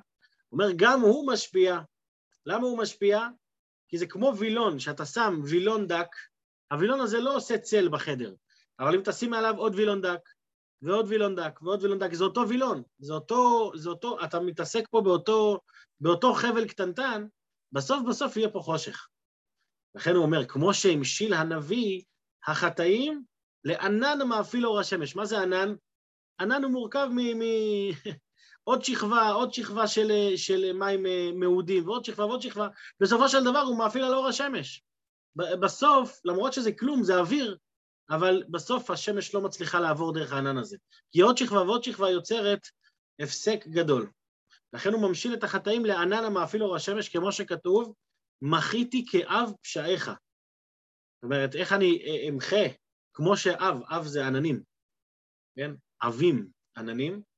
אומר, 0.59 0.71
גם 0.75 1.01
הוא 1.01 1.27
משפיע. 1.33 1.79
למה 2.45 2.67
הוא 2.67 2.77
משפיע? 2.77 3.27
כי 3.89 3.97
זה 3.97 4.07
כמו 4.07 4.33
וילון, 4.37 4.79
שאתה 4.79 5.05
שם 5.05 5.39
וילון 5.43 5.87
דק, 5.87 6.07
הווילון 6.71 7.01
הזה 7.01 7.19
לא 7.19 7.35
עושה 7.35 7.57
צל 7.57 7.89
בחדר, 7.89 8.33
אבל 8.79 8.95
אם 8.95 9.01
תשים 9.05 9.33
עליו 9.33 9.57
עוד 9.57 9.75
וילון 9.75 10.01
דק, 10.01 10.29
ועוד 10.81 11.05
וילון 11.07 11.35
דק, 11.35 11.59
ועוד 11.61 11.83
וילון 11.83 11.99
דק, 11.99 12.13
זה 12.13 12.23
אותו 12.23 12.49
וילון, 12.49 12.83
זה 12.99 13.13
אותו, 13.13 13.71
זה 13.75 13.89
אותו, 13.89 14.23
אתה 14.23 14.39
מתעסק 14.39 14.83
פה 14.89 15.01
באותו, 15.01 15.59
באותו 15.99 16.33
חבל 16.33 16.67
קטנטן, 16.67 17.25
בסוף 17.71 17.99
בסוף 18.09 18.37
יהיה 18.37 18.49
פה 18.49 18.59
חושך. 18.59 19.07
לכן 19.95 20.15
הוא 20.15 20.23
אומר, 20.23 20.45
כמו 20.45 20.73
שהמשיל 20.73 21.33
הנביא 21.33 22.01
החטאים 22.47 23.23
לענן 23.63 24.27
מאפיל 24.27 24.67
אור 24.67 24.79
השמש. 24.79 25.15
מה 25.15 25.25
זה 25.25 25.41
ענן? 25.41 25.75
ענן 26.39 26.63
הוא 26.63 26.71
מורכב 26.71 27.09
מ... 27.11 27.39
מ... 27.39 27.43
עוד 28.69 28.83
שכבה, 28.83 29.29
עוד 29.29 29.53
שכבה 29.53 29.87
של, 29.87 30.11
של 30.35 30.73
מים 30.73 31.05
אה, 31.05 31.31
מעודים, 31.35 31.87
ועוד 31.87 32.05
שכבה 32.05 32.25
ועוד 32.25 32.41
שכבה, 32.41 32.67
בסופו 32.99 33.29
של 33.29 33.43
דבר 33.43 33.59
הוא 33.59 33.77
מאפיל 33.77 34.03
על 34.03 34.13
אור 34.13 34.27
השמש. 34.27 34.83
בסוף, 35.35 36.19
למרות 36.25 36.53
שזה 36.53 36.71
כלום, 36.71 37.03
זה 37.03 37.19
אוויר, 37.19 37.57
אבל 38.09 38.43
בסוף 38.49 38.91
השמש 38.91 39.33
לא 39.33 39.41
מצליחה 39.41 39.79
לעבור 39.79 40.13
דרך 40.13 40.33
הענן 40.33 40.57
הזה. 40.57 40.77
כי 41.11 41.21
עוד 41.21 41.37
שכבה 41.37 41.61
ועוד 41.61 41.83
שכבה 41.83 42.09
יוצרת 42.09 42.67
הפסק 43.19 43.67
גדול. 43.67 44.11
לכן 44.73 44.93
הוא 44.93 45.01
ממשיל 45.01 45.33
את 45.33 45.43
החטאים 45.43 45.85
לענן 45.85 46.23
המאפיל 46.23 46.63
אור 46.63 46.75
השמש, 46.75 47.09
כמו 47.09 47.31
שכתוב, 47.31 47.93
מחיתי 48.41 49.05
כאב 49.11 49.51
פשעיך. 49.61 50.05
זאת 50.05 51.23
אומרת, 51.23 51.55
איך 51.55 51.73
אני 51.73 51.99
אמחה, 52.29 52.65
כמו 53.13 53.37
שאב, 53.37 53.81
אב 53.89 54.05
זה 54.05 54.27
עננים, 54.27 54.63
כן? 55.55 55.71
אבים, 56.01 56.47
עננים, 56.77 57.28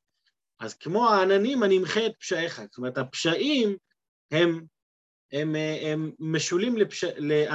אז 0.62 0.74
כמו 0.74 1.10
העננים 1.10 1.64
אני 1.64 1.78
אמחה 1.78 2.06
את 2.06 2.12
פשעיך. 2.20 2.62
זאת 2.62 2.78
אומרת, 2.78 2.98
הפשעים 2.98 3.78
הם, 4.32 4.66
הם, 5.32 5.56
הם 5.82 6.12
משולים 6.20 6.78
לפש... 6.78 7.04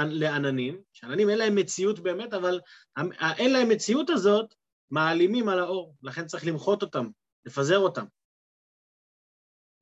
לעננים, 0.09 0.81
שעננים 0.93 1.29
אין 1.29 1.37
להם 1.37 1.55
מציאות 1.55 1.99
באמת, 1.99 2.33
אבל 2.33 2.59
אין 3.37 3.53
להם 3.53 3.69
מציאות 3.69 4.09
הזאת, 4.09 4.53
מעלימים 4.91 5.49
על 5.49 5.59
האור, 5.59 5.95
לכן 6.03 6.25
צריך 6.25 6.47
למחות 6.47 6.81
אותם, 6.81 7.07
לפזר 7.45 7.77
אותם. 7.77 8.05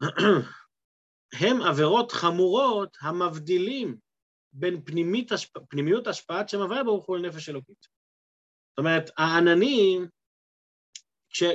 הם 1.41 1.61
עבירות 1.61 2.11
חמורות 2.11 2.97
המבדילים 3.01 3.97
בין 4.53 4.81
פנימית, 4.85 5.31
פנימיות 5.69 6.07
השפעת 6.07 6.49
שם 6.49 6.59
ברוך 6.85 7.05
הוא 7.05 7.17
לנפש 7.17 7.49
אלוקית. 7.49 7.87
זאת 8.69 8.77
אומרת, 8.79 9.09
העננים, 9.17 10.07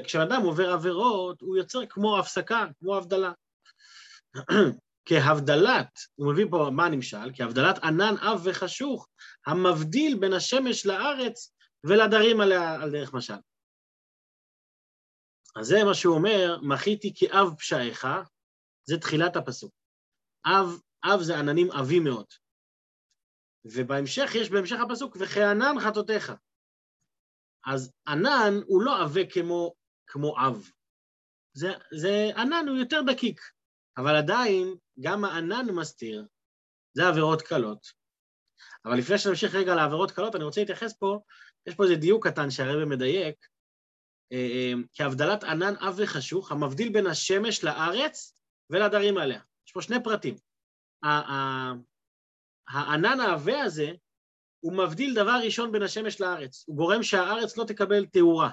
כשאדם 0.04 0.42
עובר 0.42 0.72
עבירות, 0.72 1.40
הוא 1.40 1.56
יוצר 1.56 1.86
כמו 1.86 2.18
הפסקה, 2.18 2.66
כמו 2.78 2.96
הבדלה. 2.96 3.32
כהבדלת, 5.08 5.98
הוא 6.14 6.32
מביא 6.32 6.46
פה 6.50 6.70
מה 6.72 6.88
נמשל? 6.88 7.30
כהבדלת 7.34 7.78
ענן 7.78 8.14
אב 8.18 8.40
וחשוך, 8.44 9.08
המבדיל 9.46 10.18
בין 10.20 10.32
השמש 10.32 10.86
לארץ 10.86 11.54
ולדרים 11.84 12.40
עליה 12.40 12.82
על 12.82 12.90
דרך 12.90 13.14
משל. 13.14 13.34
אז 15.56 15.66
זה 15.66 15.84
מה 15.84 15.94
שהוא 15.94 16.14
אומר, 16.14 16.58
מחיתי 16.62 17.12
כאב 17.16 17.54
פשעיך, 17.58 18.06
זה 18.84 18.98
תחילת 18.98 19.36
הפסוק. 19.36 19.72
אב, 20.46 20.80
אב 21.04 21.20
זה 21.20 21.38
עננים 21.38 21.70
עבים 21.70 22.04
מאוד. 22.04 22.26
ובהמשך 23.64 24.30
יש 24.34 24.50
בהמשך 24.50 24.76
הפסוק, 24.80 25.16
וכענן 25.20 25.80
חטאותיך. 25.80 26.32
אז 27.66 27.92
ענן 28.08 28.54
הוא 28.66 28.82
לא 28.82 29.02
עבה 29.02 29.20
כמו, 29.30 29.74
כמו 30.06 30.36
אב. 30.46 30.70
זה, 31.52 31.72
זה 31.92 32.30
ענן 32.36 32.68
הוא 32.68 32.76
יותר 32.76 33.00
דקיק, 33.06 33.40
אבל 33.96 34.16
עדיין 34.16 34.74
גם 35.00 35.24
הענן 35.24 35.70
מסתיר. 35.70 36.26
זה 36.94 37.08
עבירות 37.08 37.42
קלות. 37.42 37.86
אבל 38.84 38.98
לפני 38.98 39.18
שנמשיך 39.18 39.54
רגע 39.54 39.74
לעבירות 39.74 40.10
קלות, 40.10 40.34
אני 40.34 40.44
רוצה 40.44 40.60
להתייחס 40.60 40.92
פה, 40.92 41.20
יש 41.66 41.74
פה 41.74 41.84
איזה 41.84 41.94
דיוק 41.94 42.26
קטן 42.26 42.50
שהרבא 42.50 42.84
מדייק, 42.84 43.36
אה, 44.32 44.38
אה, 44.38 44.72
כהבדלת 44.94 45.44
ענן 45.44 45.74
אב 45.76 45.94
וחשוך, 45.96 46.52
המבדיל 46.52 46.92
בין 46.92 47.06
השמש 47.06 47.64
לארץ 47.64 48.34
ולדרים 48.70 49.18
עליה. 49.18 49.40
יש 49.66 49.72
פה 49.72 49.82
שני 49.82 49.96
פרטים. 50.04 50.34
הענן 52.68 53.20
העבה 53.20 53.62
הזה, 53.62 53.90
הוא 54.60 54.72
מבדיל 54.72 55.14
דבר 55.14 55.40
ראשון 55.44 55.72
בין 55.72 55.82
השמש 55.82 56.20
לארץ. 56.20 56.64
הוא 56.66 56.76
גורם 56.76 57.02
שהארץ 57.02 57.56
לא 57.56 57.64
תקבל 57.64 58.06
תאורה. 58.06 58.50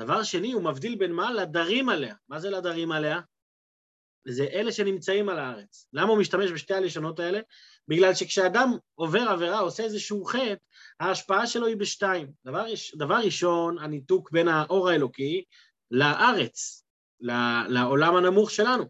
דבר 0.00 0.22
שני, 0.22 0.52
הוא 0.52 0.62
מבדיל 0.62 0.94
בין 0.98 1.12
מה? 1.12 1.32
לדרים 1.32 1.88
עליה. 1.88 2.14
מה 2.28 2.40
זה 2.40 2.50
לדרים 2.50 2.92
עליה? 2.92 3.20
זה 4.28 4.44
אלה 4.44 4.72
שנמצאים 4.72 5.28
על 5.28 5.38
הארץ. 5.38 5.86
למה 5.92 6.08
הוא 6.08 6.18
משתמש 6.18 6.50
בשתי 6.50 6.74
הלשונות 6.74 7.20
האלה? 7.20 7.40
בגלל 7.88 8.14
שכשאדם 8.14 8.70
עובר 8.94 9.20
עבירה, 9.20 9.58
עושה 9.58 9.82
איזשהו 9.82 10.24
חטא, 10.24 10.54
ההשפעה 11.00 11.46
שלו 11.46 11.66
היא 11.66 11.76
בשתיים. 11.76 12.32
דבר, 12.44 12.64
דבר 12.94 13.18
ראשון, 13.24 13.78
הניתוק 13.78 14.30
בין 14.30 14.48
האור 14.48 14.88
האלוקי 14.88 15.44
לארץ, 15.90 16.84
לעולם 17.68 18.16
הנמוך 18.16 18.50
שלנו. 18.50 18.84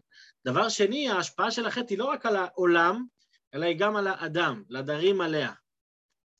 דבר 0.45 0.69
שני, 0.69 1.09
ההשפעה 1.09 1.51
של 1.51 1.65
החטא 1.65 1.85
היא 1.89 1.97
לא 1.97 2.05
רק 2.05 2.25
על 2.25 2.35
העולם, 2.35 3.05
אלא 3.53 3.65
היא 3.65 3.79
גם 3.79 3.95
על 3.95 4.07
האדם, 4.07 4.63
לדרים 4.69 5.21
עליה. 5.21 5.51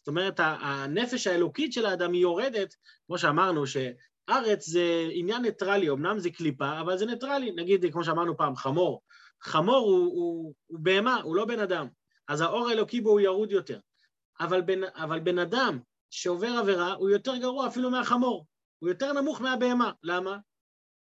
זאת 0.02 0.08
אומרת, 0.08 0.40
הנפש 0.40 1.28
האלוקית 1.28 1.74
של 1.74 1.86
האדם 1.86 2.14
היא 2.14 2.22
יורדת, 2.22 2.76
כמו 3.08 3.18
שאמרנו, 3.18 3.64
שארץ 3.68 4.66
זה 4.68 5.08
עניין 5.12 5.42
ניטרלי, 5.42 5.90
אמנם 5.90 6.20
זה 6.20 6.30
קליפה, 6.30 6.80
אבל 6.80 6.98
זה 6.98 7.06
ניטרלי. 7.06 7.52
נגיד, 7.52 7.86
כמו 7.92 8.04
שאמרנו 8.04 8.38
פעם, 8.38 8.56
חמור. 8.56 9.02
חמור 9.42 9.86
הוא, 9.86 10.00
הוא, 10.00 10.54
הוא 10.68 10.80
בהמה, 10.80 11.22
הוא 11.22 11.36
לא 11.36 11.46
בן 11.46 11.60
אדם. 11.60 11.88
אז 12.28 12.42
האור 12.42 12.70
האלוקי 12.70 13.02
בו 13.02 13.10
הוא 13.10 13.20
ירוד 13.20 13.52
יותר. 13.52 13.80
אבל 14.40 14.62
בן, 14.62 14.84
אבל 14.84 15.20
בן 15.20 15.40
אדם 15.40 15.80
שעובר 16.10 16.48
עבירה 16.48 16.94
הוא 16.94 17.10
יותר 17.10 17.38
גרוע 17.38 17.68
אפילו 17.68 17.92
מהחמור. 17.92 18.46
הוא 18.80 18.90
יותר 18.90 19.14
נמוך 19.14 19.42
מהבהמה. 19.42 19.92
למה? 20.04 20.38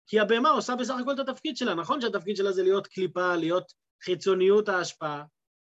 כי 0.07 0.19
הבהמה 0.19 0.49
עושה 0.49 0.75
בסך 0.75 0.95
הכל 1.01 1.13
את 1.13 1.29
התפקיד 1.29 1.57
שלה. 1.57 1.73
נכון 1.73 2.01
שהתפקיד 2.01 2.35
שלה 2.35 2.51
זה 2.51 2.63
להיות 2.63 2.87
קליפה, 2.87 3.35
להיות 3.35 3.73
חיצוניות 4.03 4.69
ההשפעה, 4.69 5.23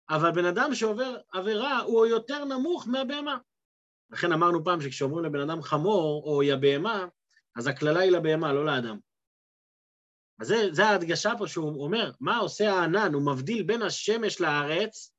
אבל 0.10 0.32
בן 0.32 0.46
אדם 0.46 0.76
שעובר 0.76 1.18
עבירה 1.32 1.80
הוא 1.80 2.06
יותר 2.06 2.46
נמוך 2.46 2.88
מהבהמה. 2.88 3.38
לכן 4.12 4.32
אמרנו 4.32 4.64
פעם 4.64 4.82
שכשאומרים 4.82 5.26
לבן 5.26 5.50
אדם 5.50 5.62
חמור 5.62 6.24
או 6.26 6.42
היא 6.42 6.54
הבהמה, 6.54 7.06
אז 7.56 7.68
הקללה 7.68 8.00
היא 8.00 8.12
לבהמה, 8.12 8.54
לא 8.54 8.66
לאדם. 8.66 8.98
אז 10.40 10.48
זה, 10.48 10.68
זה 10.72 10.86
ההדגשה 10.86 11.32
פה 11.38 11.48
שהוא 11.48 11.84
אומר, 11.84 12.12
מה 12.20 12.38
עושה 12.38 12.74
הענן? 12.74 13.14
הוא 13.14 13.26
מבדיל 13.26 13.64
בין 13.64 13.82
השמש 13.82 14.42
לארץ 14.42 15.14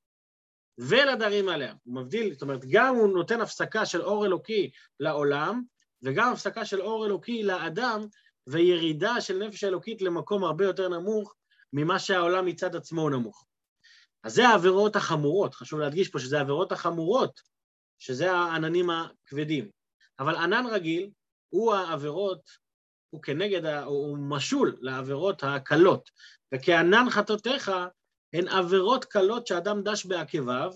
ולדרים 0.79 1.49
עליה. 1.49 1.75
הוא 1.85 1.95
מבדיל, 1.95 2.33
זאת 2.33 2.43
אומרת, 2.43 2.65
גם 2.71 2.97
הוא 2.97 3.09
נותן 3.09 3.41
הפסקה 3.41 3.87
של 3.87 4.03
אור 4.03 4.27
אלוקי 4.27 4.71
לעולם, 5.01 5.63
וגם 6.03 6.33
הפסקה 6.33 6.65
של 6.65 6.81
אור 6.83 7.07
אלוקי 7.07 7.43
לאדם, 7.43 8.07
וירידה 8.47 9.21
של 9.21 9.39
נפש 9.39 9.65
אלוקית 9.65 10.03
למקום 10.03 10.45
הרבה 10.45 10.65
יותר 10.65 10.89
נמוך 10.89 11.35
ממה 11.73 11.99
שהעולם 11.99 12.47
מצד 12.47 12.77
עצמו 12.77 13.11
נמוך. 13.11 13.47
אז 14.25 14.35
זה 14.35 14.49
העבירות 14.49 14.97
החמורות, 14.97 15.55
חשוב 15.55 15.81
להדגיש 15.81 16.09
פה 16.09 16.19
שזה 16.19 16.39
העבירות 16.39 16.73
החמורות, 16.73 17.41
שזה 17.99 18.33
העננים 18.33 18.91
הכבדים. 18.91 19.69
אבל 20.19 20.37
ענן 20.37 20.67
רגיל 20.67 21.11
הוא 21.49 21.75
העבירות, 21.75 22.51
הוא 23.11 23.23
כנגד, 23.23 23.67
הוא 23.67 24.19
משול 24.19 24.77
לעבירות 24.81 25.43
הקלות. 25.45 26.11
וכענן 26.55 27.11
חטאותיך 27.11 27.71
הן 28.33 28.49
עבירות 28.49 29.05
קלות 29.05 29.47
שאדם 29.47 29.83
דש 29.83 30.07
בעקביו, 30.07 30.73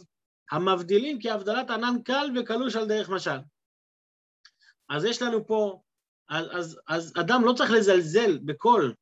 המבדילים 0.50 1.18
כהבדלת 1.22 1.70
ענן 1.70 2.02
קל 2.04 2.30
וקלוש 2.36 2.76
על 2.76 2.88
דרך 2.88 3.08
משל. 3.08 3.38
אז 4.88 5.04
יש 5.04 5.22
לנו 5.22 5.46
פה, 5.46 5.80
אז, 6.28 6.46
אז, 6.52 6.80
אז 6.88 7.12
אדם 7.20 7.44
לא 7.44 7.52
צריך 7.52 7.70
לזלזל 7.70 8.38
בכל 8.38 8.92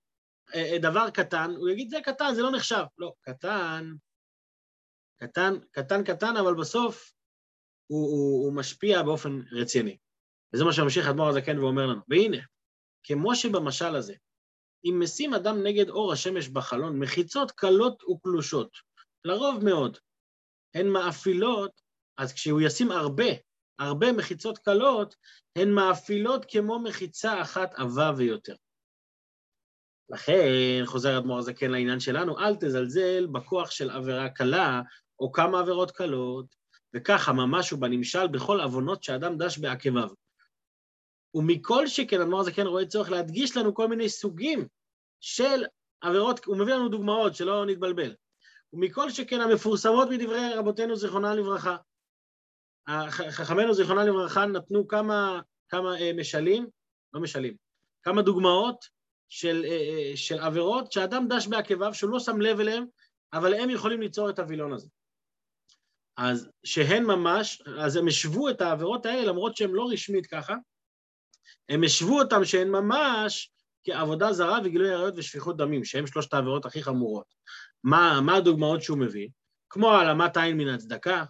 אה, 0.54 0.72
אה, 0.72 0.78
דבר 0.78 1.10
קטן, 1.10 1.50
הוא 1.56 1.68
יגיד 1.68 1.90
זה 1.90 1.98
קטן, 2.04 2.34
זה 2.34 2.42
לא 2.42 2.50
נחשב. 2.50 2.84
לא, 2.98 3.12
קטן, 3.20 3.92
קטן, 5.18 5.54
קטן 5.70 6.04
קטן, 6.04 6.36
אבל 6.36 6.54
בסוף 6.54 7.12
הוא, 7.86 8.10
הוא, 8.10 8.44
הוא 8.46 8.52
משפיע 8.56 9.02
באופן 9.02 9.40
רציני. 9.52 9.96
וזה 10.54 10.64
מה 10.64 10.72
שממשיך 10.72 11.08
אדמו"ר 11.08 11.28
הזקן 11.28 11.58
ואומר 11.58 11.86
לנו. 11.86 12.00
והנה, 12.08 12.38
כמו 13.02 13.36
שבמשל 13.36 13.96
הזה, 13.96 14.14
אם 14.84 15.00
משים 15.02 15.34
אדם 15.34 15.62
נגד 15.62 15.88
אור 15.88 16.12
השמש 16.12 16.48
בחלון, 16.48 16.98
מחיצות 16.98 17.50
קלות 17.50 18.04
וקלושות, 18.04 18.70
לרוב 19.24 19.64
מאוד, 19.64 19.98
הן 20.74 20.88
מאפילות, 20.88 21.80
אז 22.18 22.32
כשהוא 22.32 22.60
ישים 22.60 22.90
הרבה, 22.90 23.24
הרבה 23.78 24.12
מחיצות 24.12 24.58
קלות, 24.58 25.16
הן 25.58 25.70
מאפילות 25.70 26.46
כמו 26.48 26.78
מחיצה 26.78 27.42
אחת 27.42 27.74
עבה 27.74 28.12
ויותר. 28.16 28.54
לכן, 30.08 30.82
חוזר 30.84 31.18
אדמו"ר 31.18 31.38
הזקן 31.38 31.70
לעניין 31.70 32.00
שלנו, 32.00 32.38
אל 32.38 32.56
תזלזל 32.56 33.26
בכוח 33.26 33.70
של 33.70 33.90
עבירה 33.90 34.28
קלה 34.28 34.82
או 35.20 35.32
כמה 35.32 35.60
עבירות 35.60 35.90
קלות, 35.90 36.46
וככה 36.94 37.32
ממש 37.32 37.70
הוא 37.70 37.80
בנמשל 37.80 38.26
בכל 38.26 38.60
עוונות 38.60 39.02
שאדם 39.02 39.38
דש 39.38 39.58
בעקביו. 39.58 40.08
ומכל 41.34 41.86
שכן, 41.86 42.20
אדמו"ר 42.20 42.40
הזקן 42.40 42.66
רואה 42.66 42.86
צורך 42.86 43.10
להדגיש 43.10 43.56
לנו 43.56 43.74
כל 43.74 43.88
מיני 43.88 44.08
סוגים 44.08 44.68
של 45.20 45.64
עבירות, 46.00 46.44
הוא 46.44 46.56
מביא 46.56 46.74
לנו 46.74 46.88
דוגמאות, 46.88 47.34
שלא 47.34 47.66
נתבלבל. 47.66 48.14
ומכל 48.72 49.10
שכן 49.10 49.40
המפורסמות 49.40 50.08
מדברי 50.10 50.54
רבותינו 50.54 50.96
זיכרונה 50.96 51.34
לברכה. 51.34 51.76
חכמינו 53.08 53.74
זיכרונה 53.74 54.04
לברכה 54.04 54.46
נתנו 54.46 54.88
כמה, 54.88 55.40
כמה 55.68 56.00
אה, 56.00 56.12
משלים, 56.12 56.66
לא 57.12 57.20
משלים, 57.20 57.56
כמה 58.02 58.22
דוגמאות 58.22 58.84
של, 59.28 59.64
אה, 59.64 59.70
אה, 59.70 60.16
של 60.16 60.38
עבירות 60.38 60.92
שאדם 60.92 61.28
דש 61.28 61.46
בעקביו, 61.46 61.94
שהוא 61.94 62.10
לא 62.10 62.20
שם 62.20 62.40
לב 62.40 62.60
אליהם, 62.60 62.84
אבל 63.32 63.54
הם 63.54 63.70
יכולים 63.70 64.00
ליצור 64.00 64.30
את 64.30 64.38
הווילון 64.38 64.72
הזה. 64.72 64.88
אז 66.16 66.48
שהן 66.64 67.04
ממש, 67.04 67.62
אז 67.78 67.96
הם 67.96 68.08
השוו 68.08 68.50
את 68.50 68.60
העבירות 68.60 69.06
האלה, 69.06 69.24
למרות 69.24 69.56
שהן 69.56 69.70
לא 69.70 69.88
רשמית 69.92 70.26
ככה, 70.26 70.54
הם 71.68 71.84
השוו 71.84 72.18
אותם 72.18 72.44
שהן 72.44 72.68
ממש 72.68 73.50
כעבודה 73.84 74.32
זרה 74.32 74.58
וגילוי 74.64 74.92
עריות 74.92 75.14
ושפיכות 75.16 75.56
דמים, 75.56 75.84
שהן 75.84 76.06
שלושת 76.06 76.34
העבירות 76.34 76.66
הכי 76.66 76.82
חמורות. 76.82 77.34
מה, 77.84 78.20
מה 78.20 78.36
הדוגמאות 78.36 78.82
שהוא 78.82 78.98
מביא? 78.98 79.28
כמו 79.70 79.92
העלמת 79.92 80.36
עין 80.36 80.56
מן 80.56 80.68
הצדקה, 80.68 81.24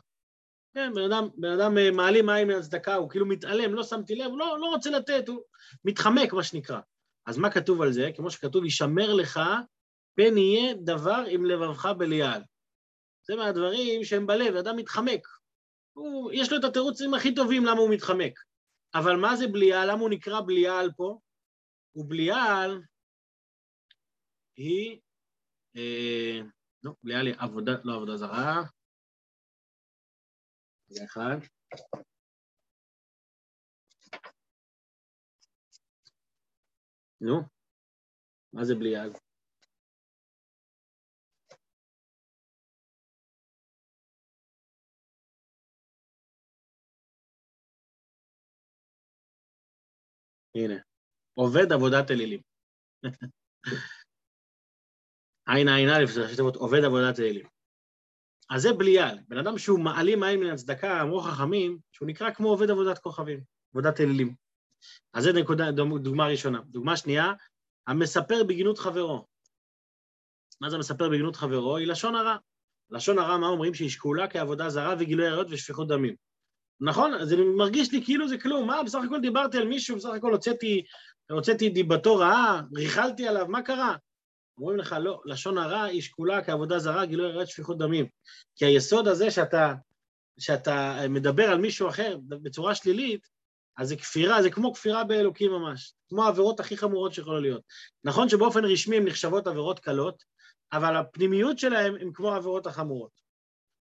כן, 0.74 0.92
בן 0.94 1.12
אדם, 1.12 1.28
בן 1.36 1.60
אדם 1.60 1.78
אה, 1.78 1.90
מעלים 1.90 2.26
מים 2.26 2.48
מהצדקה, 2.48 2.94
הוא 2.94 3.10
כאילו 3.10 3.26
מתעלם, 3.26 3.74
לא 3.74 3.82
שמתי 3.82 4.14
לב, 4.14 4.26
הוא 4.26 4.38
לא, 4.38 4.58
לא 4.60 4.66
רוצה 4.66 4.90
לתת, 4.90 5.28
הוא 5.28 5.40
מתחמק, 5.84 6.32
מה 6.32 6.42
שנקרא. 6.42 6.80
אז 7.26 7.38
מה 7.38 7.50
כתוב 7.50 7.82
על 7.82 7.92
זה? 7.92 8.10
כמו 8.16 8.30
שכתוב, 8.30 8.64
יישמר 8.64 9.14
לך, 9.14 9.40
פן 10.14 10.38
יהיה 10.38 10.74
דבר 10.74 11.24
עם 11.28 11.44
לבבך 11.44 11.86
בליעל. 11.98 12.42
זה 13.26 13.36
מהדברים 13.36 14.04
שהם 14.04 14.26
בלב, 14.26 14.56
אדם 14.56 14.76
מתחמק. 14.76 15.26
הוא, 15.92 16.32
יש 16.32 16.52
לו 16.52 16.58
את 16.58 16.64
התירוצים 16.64 17.14
הכי 17.14 17.34
טובים 17.34 17.64
למה 17.64 17.80
הוא 17.80 17.94
מתחמק. 17.94 18.40
אבל 18.94 19.16
מה 19.16 19.36
זה 19.36 19.46
בליעל? 19.52 19.90
למה 19.90 20.00
הוא 20.00 20.10
נקרא 20.10 20.40
בליעל 20.40 20.90
פה? 20.96 21.18
ובליעל 21.94 22.82
היא, 24.56 25.00
אה, 25.76 26.40
לא, 26.82 26.92
בליעל 27.02 27.26
היא 27.26 27.34
עבודה, 27.38 27.72
לא 27.84 27.94
עבודה 27.94 28.16
זרה. 28.16 28.62
זה 30.88 31.04
אחד. 31.04 31.36
נו, 37.20 37.40
מה 38.52 38.64
זה 38.64 38.74
בליעל? 38.74 39.25
הנה, 50.56 50.74
עובד 51.34 51.72
עבודת 51.72 52.10
אלילים. 52.10 52.40
עין 55.46 55.68
עין 55.68 55.88
א', 55.88 56.06
זה 56.14 56.22
ראשי 56.22 56.36
תיבות 56.36 56.56
עובד 56.56 56.84
עבודת 56.84 57.20
אלילים. 57.20 57.46
אז 58.50 58.62
זה 58.62 58.68
בליעל. 58.78 59.18
בן 59.28 59.38
אדם 59.38 59.58
שהוא 59.58 59.80
מעלים 59.80 60.20
מים 60.20 60.40
מן 60.40 60.50
הצדקה, 60.50 61.02
אמרו 61.02 61.20
חכמים, 61.20 61.78
שהוא 61.92 62.08
נקרא 62.08 62.30
כמו 62.30 62.48
עובד 62.48 62.70
עבודת 62.70 62.98
כוכבים, 62.98 63.40
עבודת 63.74 64.00
אלילים. 64.00 64.34
אז 65.14 65.24
זו 65.24 65.32
נקודה, 65.32 65.70
דוגמה 66.02 66.26
ראשונה. 66.26 66.60
דוגמה 66.66 66.96
שנייה, 66.96 67.32
המספר 67.86 68.44
בגנות 68.48 68.78
חברו. 68.78 69.26
מה 70.60 70.70
זה 70.70 70.78
מספר 70.78 71.08
בגנות 71.08 71.36
חברו? 71.36 71.76
היא 71.76 71.86
לשון 71.86 72.14
הרע. 72.14 72.36
לשון 72.90 73.18
הרע, 73.18 73.38
מה 73.38 73.46
אומרים? 73.46 73.74
שהיא 73.74 73.90
שקולה 73.90 74.28
כעבודה 74.28 74.68
זרה 74.68 74.94
וגילוי 74.98 75.26
עריות 75.26 75.46
ושפיכות 75.50 75.88
דמים. 75.88 76.16
נכון? 76.80 77.24
זה 77.24 77.36
מרגיש 77.36 77.92
לי 77.92 78.04
כאילו 78.04 78.28
זה 78.28 78.38
כלום. 78.38 78.66
מה, 78.66 78.82
בסך 78.82 78.98
הכל 79.06 79.20
דיברתי 79.20 79.58
על 79.58 79.68
מישהו, 79.68 79.96
בסך 79.96 80.08
הכל 80.08 80.32
הוצאתי, 80.32 80.84
הוצאתי 81.30 81.68
דיבתו 81.68 82.16
רעה, 82.16 82.62
ריכלתי 82.76 83.28
עליו, 83.28 83.46
מה 83.48 83.62
קרה? 83.62 83.96
אומרים 84.58 84.78
לך, 84.78 84.96
לא, 85.00 85.20
לשון 85.24 85.58
הרע 85.58 85.82
היא 85.82 86.02
שקולה 86.02 86.44
כעבודה 86.44 86.78
זרה, 86.78 87.06
גילוי 87.06 87.26
עריות 87.26 87.48
שפיכות 87.48 87.78
דמים. 87.78 88.06
כי 88.56 88.64
היסוד 88.64 89.08
הזה 89.08 89.30
שאתה, 89.30 89.74
שאתה 90.38 90.98
מדבר 91.08 91.44
על 91.44 91.58
מישהו 91.58 91.88
אחר 91.88 92.16
בצורה 92.28 92.74
שלילית, 92.74 93.26
אז 93.78 93.88
זה 93.88 93.96
כפירה, 93.96 94.42
זה 94.42 94.50
כמו 94.50 94.74
כפירה 94.74 95.04
באלוקים 95.04 95.50
ממש, 95.50 95.92
כמו 96.08 96.24
העבירות 96.24 96.60
הכי 96.60 96.76
חמורות 96.76 97.14
שיכולות 97.14 97.42
להיות. 97.42 97.62
נכון 98.04 98.28
שבאופן 98.28 98.64
רשמי 98.64 98.96
הן 98.96 99.04
נחשבות 99.04 99.46
עבירות 99.46 99.80
קלות, 99.80 100.24
אבל 100.72 100.96
הפנימיות 100.96 101.58
שלהן 101.58 101.96
הן 102.00 102.10
כמו 102.14 102.32
העבירות 102.32 102.66
החמורות. 102.66 103.10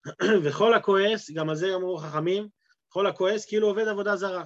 וכל 0.44 0.75
הכועס, 0.75 1.30
גם 1.30 1.49
על 1.49 1.56
זה 1.56 1.75
אמרו 1.75 1.97
חכמים, 1.97 2.49
כל 2.92 3.06
הכועס 3.06 3.47
כאילו 3.47 3.66
עובד 3.66 3.88
עבודה 3.88 4.16
זרה. 4.16 4.44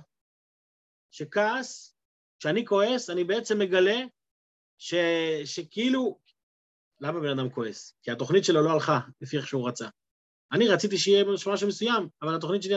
שכעס, 1.11 1.97
כשאני 2.39 2.67
כועס, 2.67 3.11
אני 3.11 3.25
בעצם 3.25 3.59
מגלה 3.59 4.01
ש, 4.79 4.95
שכאילו, 5.45 6.19
למה 7.01 7.21
בן 7.21 7.39
אדם 7.39 7.51
כועס? 7.51 7.95
כי 8.03 8.11
התוכנית 8.11 8.45
שלו 8.45 8.63
לא 8.63 8.71
הלכה 8.71 9.01
לפי 9.21 9.37
איך 9.37 9.47
שהוא 9.47 9.69
רצה. 9.69 9.89
אני 10.53 10.69
רציתי 10.69 10.99
שיהיה 10.99 11.25
משהו 11.25 11.69
מסוים, 11.69 12.09
אבל 12.23 12.35
התוכנית 12.35 12.63
שלי, 12.63 12.75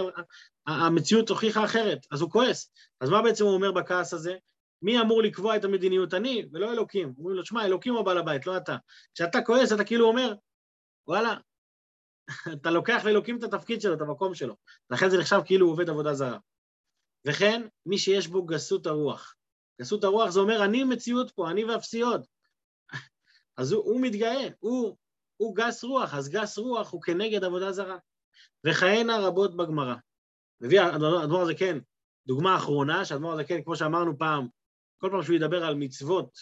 המציאות 0.68 1.30
הוכיחה 1.30 1.66
אחרת, 1.66 2.08
אז 2.12 2.22
הוא 2.22 2.32
כועס. 2.32 2.72
אז 3.02 3.10
מה 3.10 3.22
בעצם 3.22 3.44
הוא 3.46 3.54
אומר 3.54 3.72
בכעס 3.72 4.14
הזה? 4.14 4.38
מי 4.82 5.02
אמור 5.02 5.22
לקבוע 5.22 5.56
את 5.56 5.64
המדיניות? 5.64 6.14
אני, 6.14 6.46
ולא 6.54 6.72
אלוקים. 6.72 7.14
אומרים 7.18 7.36
לו, 7.36 7.46
שמע, 7.46 7.66
אלוקים 7.66 7.94
הוא 7.94 8.06
בעל 8.06 8.18
הבית, 8.18 8.48
לא 8.48 8.58
אתה. 8.58 8.78
כשאתה 9.16 9.42
כועס, 9.42 9.74
אתה 9.74 9.84
כאילו 9.84 10.08
אומר, 10.08 10.34
וואלה, 11.08 11.38
אתה 12.54 12.72
לוקח 12.72 13.02
לאלוקים 13.06 13.38
את 13.38 13.44
התפקיד 13.44 13.82
שלו, 13.82 13.94
את 13.94 14.02
המקום 14.02 14.36
שלו. 14.36 14.56
לכן 14.90 15.10
זה 15.10 15.18
נחשב 15.18 15.40
כאילו 15.46 15.66
הוא 15.66 15.74
עובד 15.74 15.90
עבודה 15.90 16.14
זרה. 16.14 16.38
וכן, 17.28 17.68
מי 17.86 17.98
שיש 17.98 18.28
בו 18.28 18.46
גסות 18.46 18.86
הרוח. 18.86 19.36
גסות 19.82 20.04
הרוח 20.04 20.30
זה 20.30 20.40
אומר, 20.40 20.66
אני 20.66 20.84
מציאות 20.84 21.32
פה, 21.32 21.52
אני 21.52 21.64
ואפסיות. 21.64 22.28
אז 23.58 23.72
הוא, 23.72 23.84
הוא 23.84 24.02
מתגאה, 24.02 24.48
הוא, 24.60 24.98
הוא 25.38 25.56
גס 25.56 25.84
רוח, 25.84 26.14
אז 26.14 26.30
גס 26.30 26.58
רוח 26.58 26.92
הוא 26.92 27.02
כנגד 27.02 27.44
עבודה 27.44 27.72
זרה. 27.72 27.98
וכהנה 28.64 29.20
רבות 29.20 29.58
בגמרא. 29.58 29.96
מביא 30.62 30.82
האדמו"ר 30.82 31.42
הזה 31.42 31.56
כן, 31.56 31.78
דוגמה 32.28 32.56
אחרונה, 32.56 33.06
שהאדמו"ר 33.06 33.34
הזה 33.34 33.44
כן, 33.44 33.64
כמו 33.64 33.76
שאמרנו 33.76 34.18
פעם, 34.18 34.48
כל 34.98 35.10
פעם 35.12 35.24
שהוא 35.24 35.36
ידבר 35.36 35.66
על 35.66 35.76
מצוות, 35.76 36.40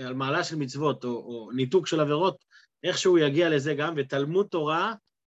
על 0.00 0.14
מעלה 0.14 0.44
של 0.44 0.56
מצוות, 0.56 1.04
או, 1.04 1.10
או 1.10 1.50
ניתוק 1.52 1.86
של 1.86 2.00
עבירות, 2.00 2.44
איכשהו 2.84 3.18
יגיע 3.18 3.48
לזה 3.48 3.74
גם, 3.74 3.94
ותלמוד 3.96 4.46
תורה 4.46 4.94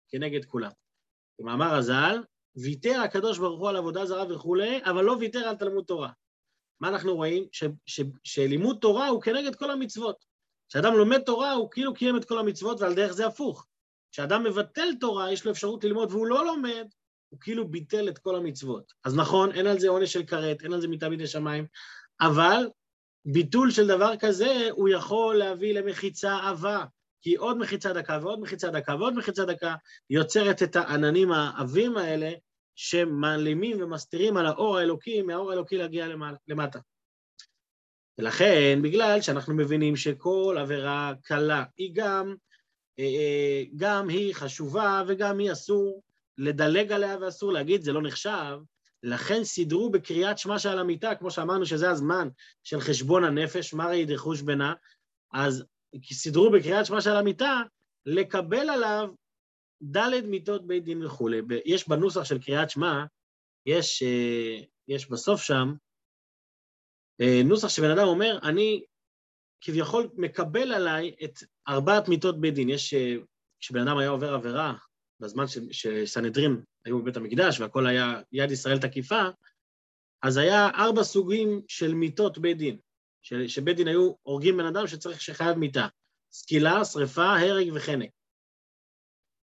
כנגד 0.08 0.44
כולם. 0.44 0.70
במאמר 1.38 1.74
הז"ל, 1.74 2.22
ויתר 2.56 3.00
הקדוש 3.00 3.38
ברוך 3.38 3.60
הוא 3.60 3.68
על 3.68 3.76
עבודה 3.76 4.06
זרה 4.06 4.34
וכולי, 4.34 4.80
אבל 4.84 5.04
לא 5.04 5.16
ויתר 5.20 5.48
על 5.48 5.56
תלמוד 5.56 5.84
תורה. 5.84 6.10
מה 6.80 6.88
אנחנו 6.88 7.14
רואים? 7.14 7.46
ש, 7.52 7.64
ש, 7.86 8.00
שלימוד 8.24 8.78
תורה 8.80 9.08
הוא 9.08 9.22
כנגד 9.22 9.54
כל 9.54 9.70
המצוות. 9.70 10.24
כשאדם 10.68 10.94
לומד 10.94 11.18
תורה, 11.18 11.52
הוא 11.52 11.70
כאילו 11.70 11.94
קיים 11.94 12.16
את 12.16 12.24
כל 12.24 12.38
המצוות, 12.38 12.80
ועל 12.80 12.94
דרך 12.94 13.12
זה 13.12 13.26
הפוך. 13.26 13.66
כשאדם 14.12 14.44
מבטל 14.44 14.88
תורה, 15.00 15.32
יש 15.32 15.44
לו 15.44 15.52
אפשרות 15.52 15.84
ללמוד 15.84 16.12
והוא 16.12 16.26
לא 16.26 16.44
לומד, 16.44 16.86
הוא 17.28 17.40
כאילו 17.40 17.68
ביטל 17.68 18.08
את 18.08 18.18
כל 18.18 18.36
המצוות. 18.36 18.92
אז 19.04 19.16
נכון, 19.16 19.52
אין 19.52 19.66
על 19.66 19.78
זה 19.78 19.88
עונש 19.88 20.12
של 20.12 20.26
כרת, 20.26 20.62
אין 20.62 20.72
על 20.72 20.80
זה 20.80 20.88
מיטה 20.88 21.08
בידי 21.08 21.26
שמיים, 21.26 21.66
אבל 22.20 22.70
ביטול 23.24 23.70
של 23.70 23.86
דבר 23.86 24.16
כזה, 24.16 24.68
הוא 24.70 24.88
יכול 24.88 25.36
להביא 25.36 25.74
למחיצה 25.74 26.36
עבה, 26.48 26.84
כי 27.24 27.34
עוד 27.34 27.58
מחיצה 27.58 27.92
דקה 27.92 28.18
ועוד 28.22 28.40
מחיצה 28.40 28.70
דקה 28.70 28.94
ועוד 28.94 29.14
מחיצה 29.14 29.44
דקה 29.44 29.74
יוצרת 30.10 30.62
את 30.62 30.76
העננים 30.76 31.32
העבים 31.32 31.96
האלה 31.96 32.30
שמעלימים 32.74 33.82
ומסתירים 33.82 34.36
על 34.36 34.46
האור 34.46 34.78
האלוקי, 34.78 35.22
מהאור 35.22 35.50
האלוקי 35.50 35.76
להגיע 35.76 36.06
למטה. 36.48 36.78
ולכן, 38.18 38.78
בגלל 38.82 39.20
שאנחנו 39.20 39.54
מבינים 39.54 39.96
שכל 39.96 40.56
עבירה 40.60 41.12
קלה 41.22 41.64
היא 41.76 41.90
גם, 41.94 42.34
אה, 42.98 43.04
אה, 43.04 43.62
גם 43.76 44.08
היא 44.08 44.34
חשובה 44.34 45.02
וגם 45.08 45.38
היא 45.38 45.52
אסור 45.52 46.02
לדלג 46.38 46.92
עליה 46.92 47.16
ואסור 47.20 47.52
להגיד, 47.52 47.82
זה 47.82 47.92
לא 47.92 48.02
נחשב, 48.02 48.58
לכן 49.02 49.44
סידרו 49.44 49.90
בקריאת 49.90 50.38
שמע 50.38 50.58
שעל 50.58 50.78
המיטה, 50.78 51.14
כמו 51.14 51.30
שאמרנו 51.30 51.66
שזה 51.66 51.90
הזמן 51.90 52.28
של 52.62 52.80
חשבון 52.80 53.24
הנפש, 53.24 53.74
מה 53.74 53.86
ראי 53.86 54.06
בינה, 54.44 54.74
אז 55.32 55.64
סידרו 56.02 56.50
בקריאת 56.50 56.86
שמע 56.86 57.00
של 57.00 57.16
המיטה, 57.16 57.62
לקבל 58.06 58.70
עליו 58.70 59.08
ד' 59.82 60.26
מיתות 60.26 60.66
בית 60.66 60.84
דין 60.84 61.04
וכולי. 61.04 61.40
יש 61.64 61.88
בנוסח 61.88 62.24
של 62.24 62.38
קריאת 62.38 62.70
שמע, 62.70 63.04
יש, 63.66 64.02
אה, 64.02 64.60
יש 64.88 65.10
בסוף 65.10 65.42
שם, 65.42 65.74
אה, 67.20 67.40
נוסח 67.44 67.68
שבן 67.68 67.90
אדם 67.90 68.06
אומר, 68.06 68.38
אני 68.42 68.84
כביכול 69.60 70.08
מקבל 70.16 70.72
עליי 70.72 71.14
את 71.24 71.38
ארבעת 71.68 72.08
מיתות 72.08 72.40
בית 72.40 72.54
דין. 72.54 72.68
יש, 72.68 72.94
אה, 72.94 73.16
כשבן 73.60 73.88
אדם 73.88 73.98
היה 73.98 74.08
עובר 74.08 74.34
עבירה, 74.34 74.74
בזמן 75.20 75.44
שסנהדרין 75.70 76.62
היו 76.84 77.02
בבית 77.02 77.16
המקדש 77.16 77.60
והכל 77.60 77.86
היה 77.86 78.20
יד 78.32 78.50
ישראל 78.50 78.78
תקיפה, 78.78 79.22
אז 80.22 80.36
היה 80.36 80.68
ארבע 80.68 81.02
סוגים 81.02 81.62
של 81.68 81.94
מיתות 81.94 82.38
בית 82.38 82.58
דין. 82.58 82.78
שבית 83.46 83.76
דין 83.76 83.88
היו 83.88 84.12
הורגים 84.22 84.56
בן 84.56 84.66
אדם 84.66 84.86
שצריך, 84.86 85.20
שחייב 85.20 85.58
מיתה. 85.58 85.86
סקילה, 86.32 86.84
שריפה, 86.84 87.38
הרג 87.38 87.68
וחנק. 87.74 88.10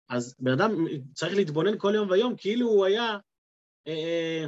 אז 0.09 0.35
בן 0.39 0.51
אדם 0.51 0.85
צריך 1.13 1.35
להתבונן 1.35 1.77
כל 1.77 1.91
יום 1.95 2.09
ויום 2.09 2.35
כאילו 2.37 2.67
הוא 2.67 2.85
היה 2.85 3.17
אה, 3.87 4.45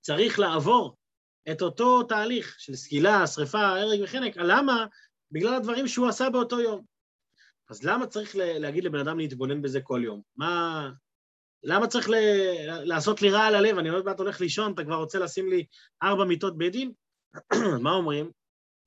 צריך 0.00 0.38
לעבור 0.38 0.96
את 1.50 1.62
אותו 1.62 2.02
תהליך 2.02 2.56
של 2.58 2.74
סקילה, 2.74 3.26
שריפה, 3.26 3.60
הרג 3.60 4.00
וחנק. 4.04 4.36
למה? 4.36 4.86
בגלל 5.30 5.54
הדברים 5.54 5.88
שהוא 5.88 6.08
עשה 6.08 6.30
באותו 6.30 6.60
יום. 6.60 6.84
אז 7.70 7.84
למה 7.84 8.06
צריך 8.06 8.36
להגיד 8.36 8.84
לבן 8.84 8.98
אדם 8.98 9.18
להתבונן 9.18 9.62
בזה 9.62 9.80
כל 9.80 10.00
יום? 10.04 10.22
מה... 10.36 10.90
למה 11.62 11.86
צריך 11.86 12.08
ל... 12.08 12.14
לעשות 12.68 13.22
לי 13.22 13.30
רע 13.30 13.42
על 13.42 13.54
הלב? 13.54 13.78
אני 13.78 13.88
עוד 13.88 14.04
מעט 14.04 14.18
הולך 14.18 14.40
לישון, 14.40 14.72
אתה 14.72 14.84
כבר 14.84 14.94
רוצה 14.94 15.18
לשים 15.18 15.50
לי 15.50 15.66
ארבע 16.02 16.24
מיטות 16.24 16.58
בית 16.58 16.72
דין? 16.72 16.92
מה 17.82 17.90
אומרים? 17.90 18.30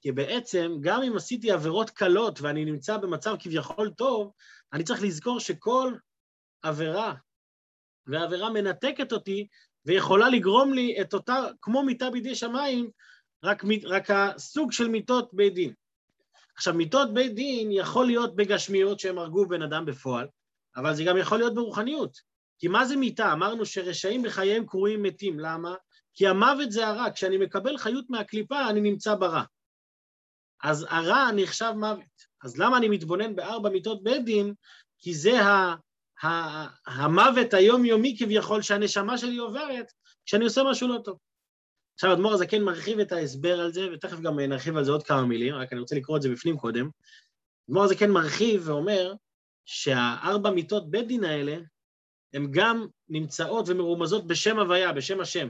כי 0.01 0.11
בעצם, 0.11 0.77
גם 0.81 1.03
אם 1.03 1.15
עשיתי 1.15 1.51
עבירות 1.51 1.89
קלות 1.89 2.41
ואני 2.41 2.65
נמצא 2.65 2.97
במצב 2.97 3.35
כביכול 3.39 3.89
טוב, 3.89 4.31
אני 4.73 4.83
צריך 4.83 5.03
לזכור 5.03 5.39
שכל 5.39 5.93
עבירה, 6.61 7.13
ועבירה 8.07 8.49
מנתקת 8.49 9.13
אותי, 9.13 9.47
ויכולה 9.85 10.29
לגרום 10.29 10.73
לי 10.73 11.01
את 11.01 11.13
אותה, 11.13 11.43
כמו 11.61 11.83
מיטה 11.83 12.09
בידי 12.09 12.35
שמיים, 12.35 12.89
רק, 13.43 13.63
רק 13.83 14.09
הסוג 14.09 14.71
של 14.71 14.87
מיטות 14.87 15.33
בית 15.33 15.53
דין. 15.53 15.73
עכשיו, 16.55 16.73
מיטות 16.73 17.13
בית 17.13 17.35
דין 17.35 17.71
יכול 17.71 18.05
להיות 18.05 18.35
בגשמיות 18.35 18.99
שהם 18.99 19.17
הרגו 19.17 19.47
בן 19.47 19.61
אדם 19.61 19.85
בפועל, 19.85 20.27
אבל 20.75 20.95
זה 20.95 21.03
גם 21.03 21.17
יכול 21.17 21.37
להיות 21.37 21.55
ברוחניות. 21.55 22.17
כי 22.59 22.67
מה 22.67 22.85
זה 22.85 22.95
מיתה? 22.95 23.33
אמרנו 23.33 23.65
שרשעים 23.65 24.23
בחייהם 24.23 24.65
קרויים 24.65 25.03
מתים, 25.03 25.39
למה? 25.39 25.75
כי 26.13 26.27
המוות 26.27 26.71
זה 26.71 26.87
הרע, 26.87 27.11
כשאני 27.11 27.37
מקבל 27.37 27.77
חיות 27.77 28.05
מהקליפה 28.09 28.69
אני 28.69 28.81
נמצא 28.81 29.15
ברע. 29.15 29.43
אז 30.63 30.85
הרע 30.89 31.31
נחשב 31.35 31.71
מוות. 31.75 32.31
אז 32.43 32.57
למה 32.57 32.77
אני 32.77 32.87
מתבונן 32.87 33.35
בארבע 33.35 33.69
מיתות 33.69 34.03
בית 34.03 34.25
דין? 34.25 34.53
כי 34.97 35.13
זה 35.13 35.41
ה, 35.41 35.75
ה, 36.25 36.67
המוות 36.87 37.53
היומיומי 37.53 38.15
כביכול 38.19 38.61
שהנשמה 38.61 39.17
שלי 39.17 39.37
עוברת 39.37 39.91
כשאני 40.25 40.43
עושה 40.43 40.61
משהו 40.63 40.87
לא 40.87 40.99
טוב. 41.03 41.17
עכשיו 41.93 42.13
אדמו"ר 42.13 42.33
הזה 42.33 42.47
כן 42.47 42.63
מרחיב 42.63 42.99
את 42.99 43.11
ההסבר 43.11 43.59
על 43.59 43.73
זה, 43.73 43.87
ותכף 43.93 44.19
גם 44.19 44.39
נרחיב 44.39 44.77
על 44.77 44.83
זה 44.83 44.91
עוד 44.91 45.03
כמה 45.03 45.25
מילים, 45.25 45.55
רק 45.55 45.73
אני 45.73 45.81
רוצה 45.81 45.95
לקרוא 45.95 46.17
את 46.17 46.21
זה 46.21 46.29
בפנים 46.29 46.57
קודם. 46.57 46.89
אדמו"ר 47.69 47.83
הזה 47.83 47.95
כן 47.95 48.11
מרחיב 48.11 48.69
ואומר 48.69 49.13
שהארבע 49.65 50.49
מיתות 50.49 50.91
בית 50.91 51.07
דין 51.07 51.23
האלה, 51.23 51.57
הן 52.33 52.51
גם 52.51 52.87
נמצאות 53.09 53.69
ומרומזות 53.69 54.27
בשם 54.27 54.59
הוויה, 54.59 54.93
בשם 54.93 55.19
השם. 55.19 55.47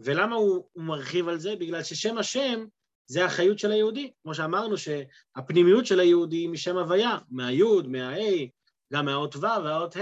ולמה 0.00 0.36
הוא, 0.36 0.68
הוא 0.72 0.84
מרחיב 0.84 1.28
על 1.28 1.38
זה? 1.38 1.56
בגלל 1.56 1.82
ששם 1.82 2.18
השם 2.18 2.64
זה 3.06 3.24
החיות 3.24 3.58
של 3.58 3.72
היהודי. 3.72 4.12
כמו 4.22 4.34
שאמרנו 4.34 4.76
שהפנימיות 4.78 5.86
של 5.86 6.00
היהודי 6.00 6.36
היא 6.36 6.48
משם 6.48 6.76
הוויה, 6.76 7.18
מהיוד, 7.30 7.88
מהה', 7.88 8.46
גם 8.92 9.04
מהאות 9.04 9.36
ו' 9.36 9.40
והאות 9.40 9.96
ה', 9.96 10.00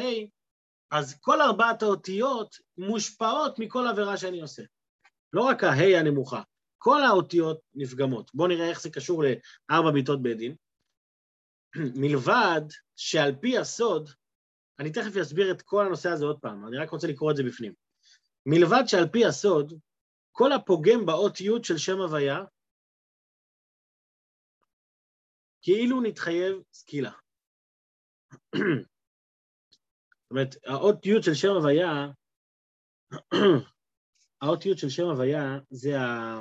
אז 0.90 1.18
כל 1.20 1.40
ארבעת 1.40 1.82
האותיות 1.82 2.56
מושפעות 2.78 3.58
מכל 3.58 3.86
עבירה 3.86 4.16
שאני 4.16 4.40
עושה. 4.40 4.62
לא 5.32 5.42
רק 5.42 5.64
הה' 5.64 5.98
הנמוכה, 5.98 6.42
כל 6.78 7.04
האותיות 7.04 7.60
נפגמות. 7.74 8.30
בואו 8.34 8.48
נראה 8.48 8.68
איך 8.68 8.80
זה 8.80 8.90
קשור 8.90 9.24
לארבע 9.70 9.90
מיתות 9.90 10.22
בית 10.22 10.36
דין. 10.36 10.56
מלבד 12.00 12.62
שעל 12.96 13.34
פי 13.40 13.58
הסוד, 13.58 14.10
אני 14.78 14.92
תכף 14.92 15.16
אסביר 15.16 15.50
את 15.50 15.62
כל 15.62 15.86
הנושא 15.86 16.08
הזה 16.08 16.24
עוד 16.24 16.38
פעם, 16.40 16.66
אני 16.66 16.76
רק 16.76 16.90
רוצה 16.90 17.06
לקרוא 17.06 17.30
את 17.30 17.36
זה 17.36 17.42
בפנים. 17.42 17.72
מלבד 18.46 18.82
שעל 18.86 19.08
פי 19.08 19.26
הסוד, 19.26 19.72
כל 20.32 20.52
הפוגם 20.52 21.06
באות 21.06 21.40
י' 21.40 21.50
של 21.62 21.78
שם 21.78 22.00
הוויה, 22.00 22.44
כאילו 25.62 26.00
נתחייב 26.00 26.62
סקילה. 26.72 27.12
זאת 30.22 30.30
אומרת, 30.30 30.54
האות 30.66 31.06
י' 31.06 31.22
של 31.22 31.34
שם 31.34 31.48
הוויה, 31.48 32.06
האות 34.42 34.66
י' 34.66 34.76
של 34.76 34.88
שם 34.88 35.04
הוויה 35.04 35.58
זה 35.70 36.00
ה... 36.00 36.40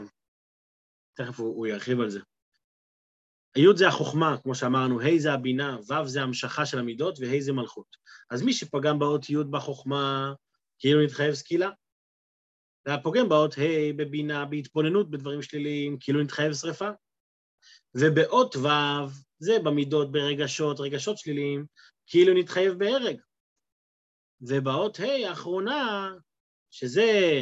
תכף 1.14 1.40
הוא, 1.40 1.56
הוא 1.56 1.68
ירחיב 1.68 2.00
על 2.00 2.10
זה. 2.10 2.20
הי' 3.56 3.66
זה 3.76 3.88
החוכמה, 3.88 4.38
כמו 4.44 4.56
שאמרנו, 4.56 5.02
ה' 5.02 5.20
זה 5.20 5.34
הבינה, 5.34 5.78
ו' 5.80 6.08
זה 6.08 6.22
המשכה 6.22 6.66
של 6.66 6.80
המידות, 6.80 7.20
וה' 7.20 7.40
זה 7.42 7.54
מלכות. 7.54 7.98
אז 8.30 8.42
מי 8.42 8.54
שפגם 8.54 9.00
באות 9.00 9.30
י' 9.30 9.36
בחוכמה, 9.52 10.34
כאילו 10.80 11.04
נתחייב 11.04 11.34
סקילה, 11.34 11.70
והפוגם 12.86 13.30
באות 13.30 13.54
ה' 13.58 13.94
בבינה, 13.96 14.46
בהתבוננות 14.46 15.12
בדברים 15.12 15.42
שליליים, 15.42 15.98
כאילו 16.00 16.22
נתחייב 16.24 16.54
שרפה. 16.54 16.90
ובאות 17.95 18.56
ו', 18.56 18.67
זה 19.39 19.60
במידות, 19.63 20.12
ברגשות, 20.12 20.80
רגשות 20.80 21.17
שליליים, 21.17 21.65
כאילו 22.08 22.34
נתחייב 22.34 22.73
בהרג. 22.73 23.17
ובאות 24.41 24.99
ה' 24.99 25.30
האחרונה, 25.30 26.13
שזה, 26.71 27.41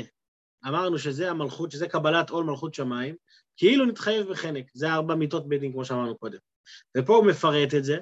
אמרנו 0.68 1.00
שזה 1.00 1.30
המלכות, 1.30 1.72
שזה 1.72 1.88
קבלת 1.88 2.30
עול 2.30 2.46
מלכות 2.46 2.74
שמיים, 2.74 3.16
כאילו 3.58 3.86
נתחייב 3.86 4.28
בחנק. 4.28 4.66
זה 4.74 4.94
ארבע 4.94 5.16
מיתות 5.16 5.48
בית 5.48 5.60
דין, 5.60 5.72
כמו 5.72 5.86
שאמרנו 5.86 6.18
קודם. 6.18 6.38
ופה 6.98 7.16
הוא 7.16 7.26
מפרט 7.26 7.74
את 7.78 7.84
זה. 7.84 8.00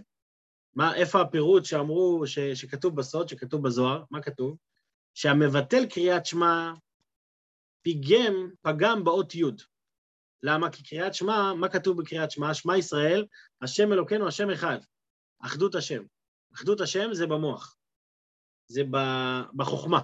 מה, 0.75 0.95
איפה 0.95 1.21
הפירוט 1.21 1.65
שאמרו, 1.65 2.27
ש, 2.27 2.39
שכתוב 2.39 2.95
בסוד, 2.95 3.29
שכתוב 3.29 3.63
בזוהר? 3.63 4.03
מה 4.11 4.21
כתוב? 4.21 4.57
שהמבטל 5.13 5.85
קריאת 5.85 6.25
שמע 6.25 6.73
פיגם, 7.81 8.49
פגם 8.61 9.03
באות 9.03 9.35
י'. 9.35 9.43
למה? 10.43 10.71
כי 10.71 10.83
קריאת 10.83 11.13
שמע, 11.13 11.53
מה 11.53 11.69
כתוב 11.69 12.01
בקריאת 12.01 12.31
שמע? 12.31 12.53
שמע 12.53 12.77
ישראל, 12.77 13.25
השם 13.61 13.93
אלוקינו, 13.93 14.27
השם 14.27 14.49
אחד. 14.49 14.77
אחדות 15.39 15.75
השם. 15.75 16.03
אחדות 16.55 16.81
השם 16.81 17.13
זה 17.13 17.27
במוח. 17.27 17.75
זה 18.67 18.81
בחוכמה, 19.55 19.99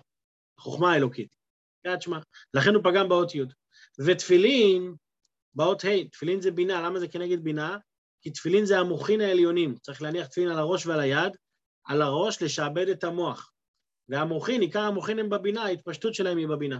החוכמה 0.58 0.93
האלוקית. 0.93 1.36
קריאת 1.84 2.02
שמע. 2.02 2.19
לכן 2.54 2.76
הוא 2.76 2.84
פגם 2.84 3.10
באות 3.10 3.36
י'. 3.36 3.41
ותפילין, 4.06 4.96
באות 5.54 5.86
ה', 5.86 6.08
תפילין 6.12 6.41
זה 6.41 6.52
בינה, 6.52 6.82
למה 6.82 7.00
זה 7.00 7.08
כנגד 7.08 7.43
בינה? 7.43 7.78
כי 8.22 8.32
תפילין 8.32 8.65
זה 8.65 8.80
המוחין 8.80 9.22
העליונים, 9.22 9.78
צריך 9.78 10.02
להניח 10.02 10.28
תפילין 10.28 10.52
על 10.52 10.60
הראש 10.60 10.86
ועל 10.86 11.00
היד, 11.00 11.38
על 11.86 12.02
הראש 12.02 12.41
לשעבד 12.41 12.89
את 12.89 13.04
המוח. 13.04 13.52
והמוחין, 14.10 14.62
עיקר 14.62 14.82
המוחין 14.82 15.19
הם 15.19 15.30
בבינה, 15.30 15.63
ההתפשטות 15.63 16.13
שלהם 16.13 16.38
היא 16.38 16.48
בבינה. 16.48 16.80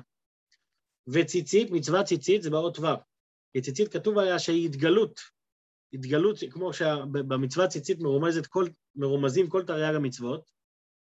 וציצית, 1.08 1.72
מצוות 1.72 2.06
ציצית 2.06 2.42
זה 2.42 2.50
באות 2.50 2.80
ו'. 2.80 3.13
כי 3.54 3.62
ציצית 3.62 3.94
כתוב 3.94 4.18
עליה 4.18 4.40
שהיא 4.40 4.66
התגלות, 4.66 5.20
התגלות, 5.94 6.38
כמו 6.52 6.74
שבמצוות 6.74 7.70
ציצית 7.70 8.00
מרומזת 8.00 8.48
כל, 8.48 8.68
מרומזים 8.96 9.50
כל 9.50 9.64
תרי"ג 9.64 9.96
המצוות, 9.96 10.52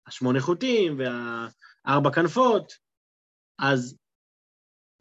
השמונה 0.07 0.41
חוטים 0.41 0.99
והארבע 0.99 2.13
כנפות, 2.13 2.73
אז 3.59 3.97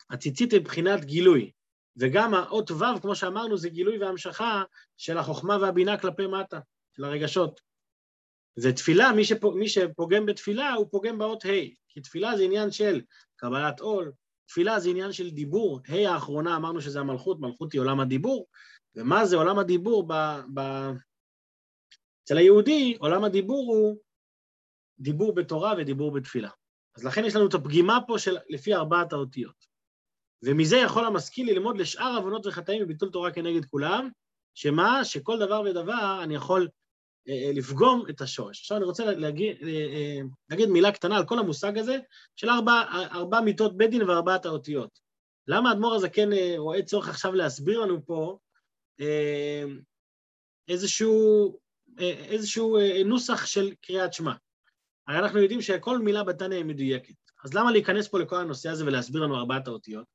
הציצית 0.10 0.52
היא 0.52 0.60
מבחינת 0.60 1.06
גילוי, 1.06 1.52
וגם 1.98 2.34
האות 2.34 2.72
ו', 2.72 3.02
כמו 3.02 3.16
שאמרנו, 3.16 3.58
זה 3.58 3.70
גילוי 3.70 3.98
והמשכה 3.98 4.64
של 4.98 5.18
החוכמה 5.18 5.58
והבינה 5.62 5.98
כלפי 5.98 6.28
מטה, 6.28 6.60
של 6.96 7.04
הרגשות. 7.04 7.62
ותפילה, 8.64 9.12
מי, 9.16 9.26
שפוג, 9.26 9.58
מי 9.58 9.70
שפוגם 9.70 10.26
בתפילה, 10.26 10.74
הוא 10.74 10.88
פוגם 10.92 11.18
באות 11.18 11.46
ה', 11.46 11.50
כי 11.88 12.02
תפילה 12.02 12.38
זה 12.38 12.44
עניין 12.44 12.72
של 12.72 13.02
קבלת 13.36 13.80
עול, 13.80 14.12
תפילה 14.48 14.80
זה 14.80 14.90
עניין 14.90 15.12
של 15.12 15.30
דיבור, 15.30 15.80
ה' 15.88 16.10
האחרונה 16.10 16.56
אמרנו 16.56 16.82
שזה 16.82 17.00
המלכות, 17.00 17.40
מלכות 17.40 17.74
היא 17.74 17.82
עולם 17.82 18.00
הדיבור, 18.00 18.48
ומה 18.96 19.26
זה 19.26 19.36
עולם 19.36 19.60
הדיבור 19.60 20.08
ב... 20.08 20.14
ב... 20.54 20.62
אצל 22.24 22.38
היהודי, 22.38 22.98
עולם 23.00 23.24
הדיבור 23.24 23.74
הוא 23.74 23.98
דיבור 25.00 25.36
בתורה 25.36 25.74
ודיבור 25.78 26.12
בתפילה. 26.12 26.50
אז 26.96 27.04
לכן 27.04 27.26
יש 27.26 27.36
לנו 27.36 27.48
את 27.48 27.54
הפגימה 27.54 28.00
פה 28.08 28.20
של 28.20 28.38
לפי 28.50 28.76
ארבעת 28.76 29.14
האותיות. 29.14 29.68
ומזה 30.44 30.78
יכול 30.78 31.06
המשכיל 31.06 31.52
ללמוד 31.52 31.78
לשאר 31.78 32.18
עוונות 32.18 32.46
וחטאים 32.46 32.84
וביטול 32.84 33.12
תורה 33.12 33.32
כנגד 33.32 33.66
כולם, 33.66 34.10
שמה? 34.54 35.06
שכל 35.06 35.40
דבר 35.40 35.62
ודבר 35.66 36.20
אני 36.24 36.36
יכול 36.36 36.68
לפגום 37.28 38.04
את 38.10 38.22
השורש. 38.22 38.60
עכשיו 38.60 38.78
אני 38.78 38.86
רוצה 38.86 39.06
להגיד, 39.06 39.58
אה, 39.64 40.20
להגיד 40.50 40.70
מילה 40.70 40.92
קטנה 40.92 41.18
על 41.18 41.26
כל 41.26 41.40
המושג 41.40 41.78
הזה 41.78 41.98
של 42.36 42.50
ארבע, 42.50 42.84
ארבע 43.12 43.42
מיתות 43.42 43.78
בית 43.78 43.90
דין 43.90 44.02
וארבעת 44.02 44.46
האותיות. 44.46 45.00
למה 45.48 45.70
האדמו"ר 45.70 45.96
הזה 45.96 46.10
כן 46.10 46.30
רואה 46.58 46.84
צורך 46.84 47.10
עכשיו 47.10 47.34
להסביר 47.34 47.80
לנו 47.80 48.06
פה 48.06 48.38
איזשהו, 50.68 51.58
איזשהו 52.00 52.78
נוסח 53.06 53.46
של 53.46 53.74
קריאת 53.82 54.14
שמע? 54.14 54.34
הרי 55.08 55.20
אנחנו 55.20 55.40
יודעים 55.40 55.62
שכל 55.62 56.00
מילה 56.00 56.24
בתניא 56.24 56.58
היא 56.58 56.66
מדויקת. 56.66 57.14
אז 57.44 57.54
למה 57.54 57.72
להיכנס 57.72 58.08
פה 58.08 58.20
לכל 58.20 58.36
הנושא 58.36 58.70
הזה 58.70 58.86
ולהסביר 58.86 59.22
לנו 59.22 59.38
ארבעת 59.38 59.68
האותיות? 59.68 60.06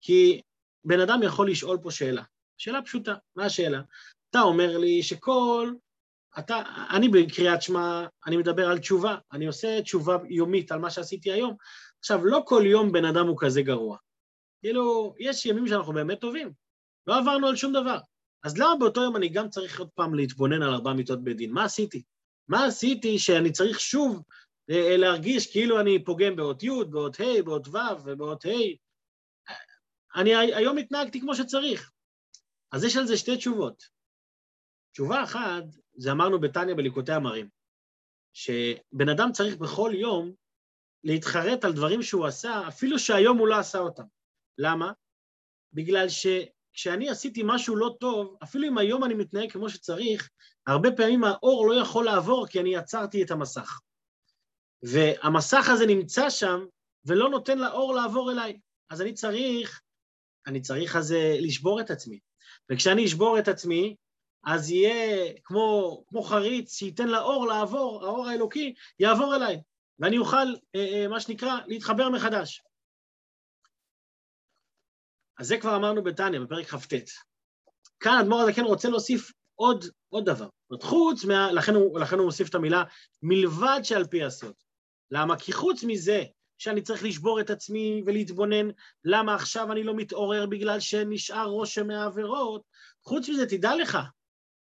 כי 0.00 0.40
בן 0.84 1.00
אדם 1.00 1.20
יכול 1.22 1.50
לשאול 1.50 1.78
פה 1.82 1.90
שאלה. 1.90 2.22
שאלה 2.58 2.82
פשוטה, 2.82 3.14
מה 3.36 3.44
השאלה? 3.44 3.80
אתה 4.30 4.40
אומר 4.40 4.78
לי 4.78 5.02
שכל 5.02 5.72
אתה, 6.38 6.62
אני 6.90 7.08
בקריאת 7.08 7.62
שמע, 7.62 8.06
אני 8.26 8.36
מדבר 8.36 8.70
על 8.70 8.78
תשובה, 8.78 9.16
אני 9.32 9.46
עושה 9.46 9.82
תשובה 9.82 10.16
יומית 10.28 10.72
על 10.72 10.78
מה 10.78 10.90
שעשיתי 10.90 11.32
היום. 11.32 11.56
עכשיו, 11.98 12.24
לא 12.24 12.42
כל 12.46 12.62
יום 12.66 12.92
בן 12.92 13.04
אדם 13.04 13.26
הוא 13.26 13.36
כזה 13.40 13.62
גרוע. 13.62 13.96
כאילו, 14.60 15.14
יש 15.18 15.46
ימים 15.46 15.68
שאנחנו 15.68 15.92
באמת 15.92 16.20
טובים, 16.20 16.52
לא 17.06 17.18
עברנו 17.18 17.46
על 17.46 17.56
שום 17.56 17.72
דבר. 17.72 17.98
אז 18.42 18.58
למה 18.58 18.76
באותו 18.78 19.02
יום 19.02 19.16
אני 19.16 19.28
גם 19.28 19.48
צריך 19.48 19.78
עוד 19.78 19.88
פעם 19.94 20.14
להתבונן 20.14 20.62
על 20.62 20.74
ארבע 20.74 20.92
מיטות 20.92 21.24
בית 21.24 21.36
דין? 21.36 21.52
מה 21.52 21.64
עשיתי? 21.64 22.02
מה 22.48 22.66
עשיתי 22.66 23.18
שאני 23.18 23.52
צריך 23.52 23.80
שוב 23.80 24.22
אה, 24.70 24.96
להרגיש 24.96 25.52
כאילו 25.52 25.80
אני 25.80 26.04
פוגם 26.04 26.36
באות 26.36 26.62
י', 26.62 26.84
באות 26.90 27.20
ה', 27.20 27.42
באות 27.44 27.68
ו' 27.68 28.04
ובאות 28.04 28.44
ה'? 28.44 28.50
אני 30.14 30.34
היום 30.34 30.78
התנהגתי 30.78 31.20
כמו 31.20 31.34
שצריך. 31.34 31.90
אז 32.72 32.84
יש 32.84 32.96
על 32.96 33.06
זה 33.06 33.16
שתי 33.16 33.36
תשובות. 33.36 33.82
תשובה 34.92 35.22
אחת, 35.24 35.64
זה 36.00 36.12
אמרנו 36.12 36.40
בתניא 36.40 36.74
בליקוטי 36.74 37.12
המרים, 37.12 37.48
שבן 38.32 39.08
אדם 39.08 39.32
צריך 39.32 39.56
בכל 39.56 39.92
יום 39.94 40.32
להתחרט 41.04 41.64
על 41.64 41.72
דברים 41.72 42.02
שהוא 42.02 42.26
עשה, 42.26 42.68
אפילו 42.68 42.98
שהיום 42.98 43.38
הוא 43.38 43.48
לא 43.48 43.58
עשה 43.58 43.78
אותם. 43.78 44.02
למה? 44.58 44.92
בגלל 45.72 46.06
שכשאני 46.08 47.10
עשיתי 47.10 47.42
משהו 47.44 47.76
לא 47.76 47.96
טוב, 48.00 48.36
אפילו 48.42 48.68
אם 48.68 48.78
היום 48.78 49.04
אני 49.04 49.14
מתנהג 49.14 49.52
כמו 49.52 49.70
שצריך, 49.70 50.30
הרבה 50.66 50.88
פעמים 50.96 51.24
האור 51.24 51.68
לא 51.68 51.80
יכול 51.82 52.04
לעבור 52.04 52.46
כי 52.46 52.60
אני 52.60 52.76
עצרתי 52.76 53.22
את 53.22 53.30
המסך. 53.30 53.80
והמסך 54.82 55.68
הזה 55.68 55.86
נמצא 55.86 56.30
שם 56.30 56.66
ולא 57.04 57.30
נותן 57.30 57.58
לאור 57.58 57.94
לעבור 57.94 58.32
אליי. 58.32 58.58
אז 58.90 59.02
אני 59.02 59.12
צריך, 59.12 59.80
אני 60.46 60.60
צריך 60.60 60.96
אז 60.96 61.14
לשבור 61.40 61.80
את 61.80 61.90
עצמי. 61.90 62.18
וכשאני 62.70 63.04
אשבור 63.04 63.38
את 63.38 63.48
עצמי, 63.48 63.96
אז 64.44 64.70
יהיה 64.70 65.32
כמו, 65.44 66.04
כמו 66.08 66.22
חריץ 66.22 66.78
שייתן 66.78 67.08
לאור 67.08 67.46
לעבור, 67.46 68.04
האור 68.04 68.28
האלוקי 68.28 68.74
יעבור 68.98 69.36
אליי. 69.36 69.60
ואני 69.98 70.18
אוכל, 70.18 70.54
מה 71.10 71.20
שנקרא, 71.20 71.58
להתחבר 71.66 72.08
מחדש. 72.08 72.62
אז 75.38 75.46
זה 75.46 75.58
כבר 75.58 75.76
אמרנו 75.76 76.02
בתניא, 76.02 76.40
בפרק 76.40 76.66
כ"ט. 76.66 76.94
כאן 78.00 78.18
אדמו"ר 78.20 78.40
הזקן 78.40 78.64
רוצה 78.64 78.88
להוסיף 78.88 79.32
עוד, 79.54 79.84
עוד 80.08 80.24
דבר. 80.24 80.48
זאת 80.70 80.82
חוץ 80.82 81.24
מה... 81.24 81.52
לכן 81.52 81.74
הוא, 81.74 82.00
לכן 82.00 82.18
הוא 82.18 82.24
מוסיף 82.24 82.48
את 82.48 82.54
המילה 82.54 82.84
מלבד 83.22 83.80
שעל 83.82 84.06
פי 84.06 84.24
הסוד. 84.24 84.54
למה? 85.10 85.38
כי 85.38 85.52
חוץ 85.52 85.84
מזה 85.84 86.24
שאני 86.58 86.82
צריך 86.82 87.04
לשבור 87.04 87.40
את 87.40 87.50
עצמי 87.50 88.02
ולהתבונן 88.06 88.68
למה 89.04 89.34
עכשיו 89.34 89.72
אני 89.72 89.82
לא 89.82 89.94
מתעורר 89.94 90.46
בגלל 90.46 90.80
שנשאר 90.80 91.46
רושם 91.46 91.86
מהעבירות, 91.86 92.62
חוץ 93.04 93.28
מזה 93.28 93.46
תדע 93.46 93.76
לך 93.76 93.98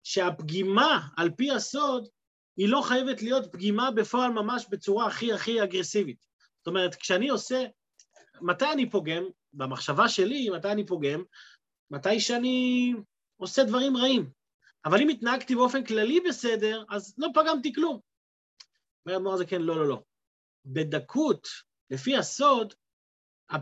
שהפגימה 0.06 1.08
על 1.18 1.30
פי 1.38 1.52
הסוד 1.52 2.08
היא 2.58 2.70
לא 2.70 2.82
חייבת 2.82 3.22
להיות 3.22 3.52
פגימה 3.52 3.92
בפועל 3.92 4.32
ממש 4.32 4.66
בצורה 4.70 5.08
הכי 5.08 5.34
הכי 5.34 5.64
אגרסיבית. 5.64 6.26
זאת 6.58 6.68
אומרת, 6.68 6.96
כשאני 6.96 7.30
עושה, 7.30 7.66
מתי 8.42 8.66
אני 8.74 8.90
פוגם? 8.90 9.24
במחשבה 9.54 10.10
שלי, 10.10 10.50
מתי 10.50 10.72
אני 10.72 10.86
פוגם? 10.86 11.24
מתי 11.92 12.20
שאני 12.20 12.94
עושה 13.38 13.64
דברים 13.64 13.98
רעים. 13.98 14.30
אבל 14.86 15.02
אם 15.02 15.10
התנהגתי 15.10 15.56
באופן 15.56 15.84
כללי 15.84 16.20
בסדר, 16.20 16.84
אז 16.90 17.16
לא 17.18 17.28
פגמתי 17.34 17.74
כלום. 17.74 18.00
אומר 19.06 19.18
אדמו"ר 19.18 19.34
הזה, 19.34 19.46
כן, 19.46 19.62
לא, 19.62 19.76
לא, 19.76 19.88
לא. 19.88 20.02
בדקות, 20.66 21.48
לפי 21.90 22.18
הסוד, 22.18 22.74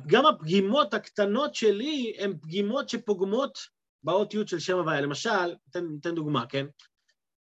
גם 0.08 0.26
הפגימות 0.26 0.94
הקטנות 0.94 1.56
שלי 1.56 2.16
הן 2.20 2.38
פגימות 2.42 2.90
שפוגמות 2.90 3.58
באות 4.04 4.34
י' 4.34 4.48
של 4.48 4.60
שם 4.60 4.78
הוויה. 4.78 5.02
למשל, 5.02 5.56
ניתן, 5.66 5.86
ניתן 5.86 6.16
דוגמה, 6.16 6.48
כן? 6.48 6.66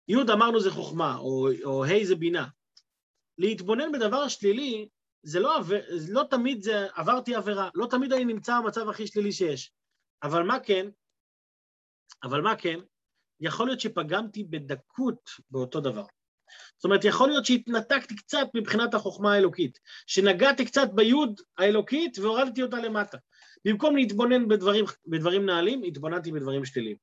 י' 0.09 0.33
אמרנו 0.33 0.61
זה 0.61 0.71
חוכמה, 0.71 1.17
או, 1.17 1.49
או 1.65 1.85
ה' 1.85 2.05
זה 2.05 2.15
בינה. 2.15 2.49
להתבונן 3.39 3.93
בדבר 3.93 4.29
שלילי, 4.29 4.89
זה 5.23 5.41
לא, 5.41 5.61
לא 6.09 6.23
תמיד 6.31 6.63
זה 6.63 6.87
עברתי 6.95 7.35
עבירה, 7.35 7.69
לא 7.75 7.87
תמיד 7.91 8.13
אני 8.13 8.25
נמצא 8.25 8.61
במצב 8.61 8.89
הכי 8.89 9.07
שלילי 9.07 9.33
שיש. 9.33 9.73
אבל 10.23 10.43
מה 10.43 10.61
כן? 10.61 10.87
אבל 12.23 12.41
מה 12.41 12.57
כן? 12.57 12.79
יכול 13.41 13.67
להיות 13.67 13.81
שפגמתי 13.81 14.45
בדקות 14.45 15.31
באותו 15.51 15.81
דבר. 15.81 16.05
זאת 16.77 16.85
אומרת, 16.85 17.05
יכול 17.05 17.29
להיות 17.29 17.47
שהתנתקתי 17.47 18.17
קצת 18.17 18.47
מבחינת 18.55 18.95
החוכמה 18.95 19.35
האלוקית, 19.35 19.79
שנגעתי 20.07 20.65
קצת 20.65 20.89
ביוד 20.95 21.41
האלוקית 21.59 22.19
והורדתי 22.19 22.63
אותה 22.63 22.77
למטה. 22.77 23.19
במקום 23.65 23.97
להתבונן 23.97 24.49
בדברים, 24.49 24.85
בדברים 25.07 25.47
נעלים, 25.47 25.83
התבוננתי 25.83 26.33
בדברים 26.33 26.65
שליליים. 26.65 26.97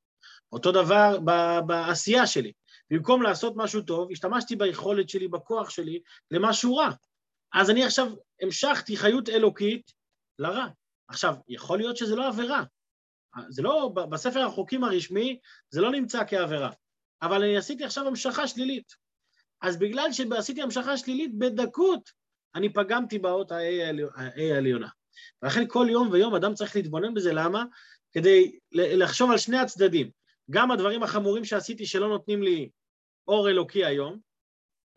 אותו 0.52 0.72
דבר 0.72 1.20
בעשייה 1.66 2.28
שלי. 2.28 2.52
במקום 2.90 3.22
לעשות 3.22 3.54
משהו 3.56 3.82
טוב, 3.82 4.12
השתמשתי 4.12 4.56
ביכולת 4.56 5.10
שלי, 5.10 5.28
בכוח 5.28 5.70
שלי, 5.70 6.02
למשהו 6.32 6.76
רע. 6.76 6.90
אז 7.54 7.70
אני 7.70 7.86
עכשיו 7.86 8.12
המשכתי 8.42 8.98
חיות 8.98 9.30
אלוקית 9.30 9.92
לרע. 10.40 10.68
עכשיו, 11.08 11.36
יכול 11.48 11.78
להיות 11.78 11.98
שזה 11.98 12.16
לא 12.16 12.28
עבירה. 12.28 12.64
זה 13.50 13.62
לא, 13.62 13.92
בספר 14.10 14.40
החוקים 14.40 14.84
הרשמי 14.84 15.40
זה 15.70 15.82
לא 15.82 15.92
נמצא 15.92 16.24
כעבירה, 16.28 16.72
אבל 17.22 17.44
אני 17.44 17.58
עשיתי 17.58 17.84
עכשיו 17.84 18.08
המשכה 18.08 18.48
שלילית. 18.48 19.09
אז 19.62 19.78
בגלל 19.78 20.12
שעשיתי 20.12 20.62
המשכה 20.62 20.98
שלילית 20.98 21.38
בדקות, 21.38 22.10
אני 22.56 22.74
פגמתי 22.74 23.20
באות 23.20 23.52
ה-A 23.52 24.42
העליונה. 24.54 24.88
ולכן 25.42 25.64
כל 25.68 25.88
יום 25.90 26.10
ויום 26.12 26.36
אדם 26.36 26.54
צריך 26.54 26.76
להתבונן 26.76 27.14
בזה, 27.14 27.34
למה? 27.34 27.64
כדי 28.12 28.60
לחשוב 28.72 29.32
על 29.32 29.38
שני 29.38 29.58
הצדדים. 29.58 30.10
גם 30.52 30.72
הדברים 30.72 31.04
החמורים 31.04 31.46
שעשיתי 31.46 31.86
שלא 31.86 32.08
נותנים 32.08 32.44
לי 32.44 32.70
אור 33.28 33.50
אלוקי 33.50 33.86
היום, 33.86 34.20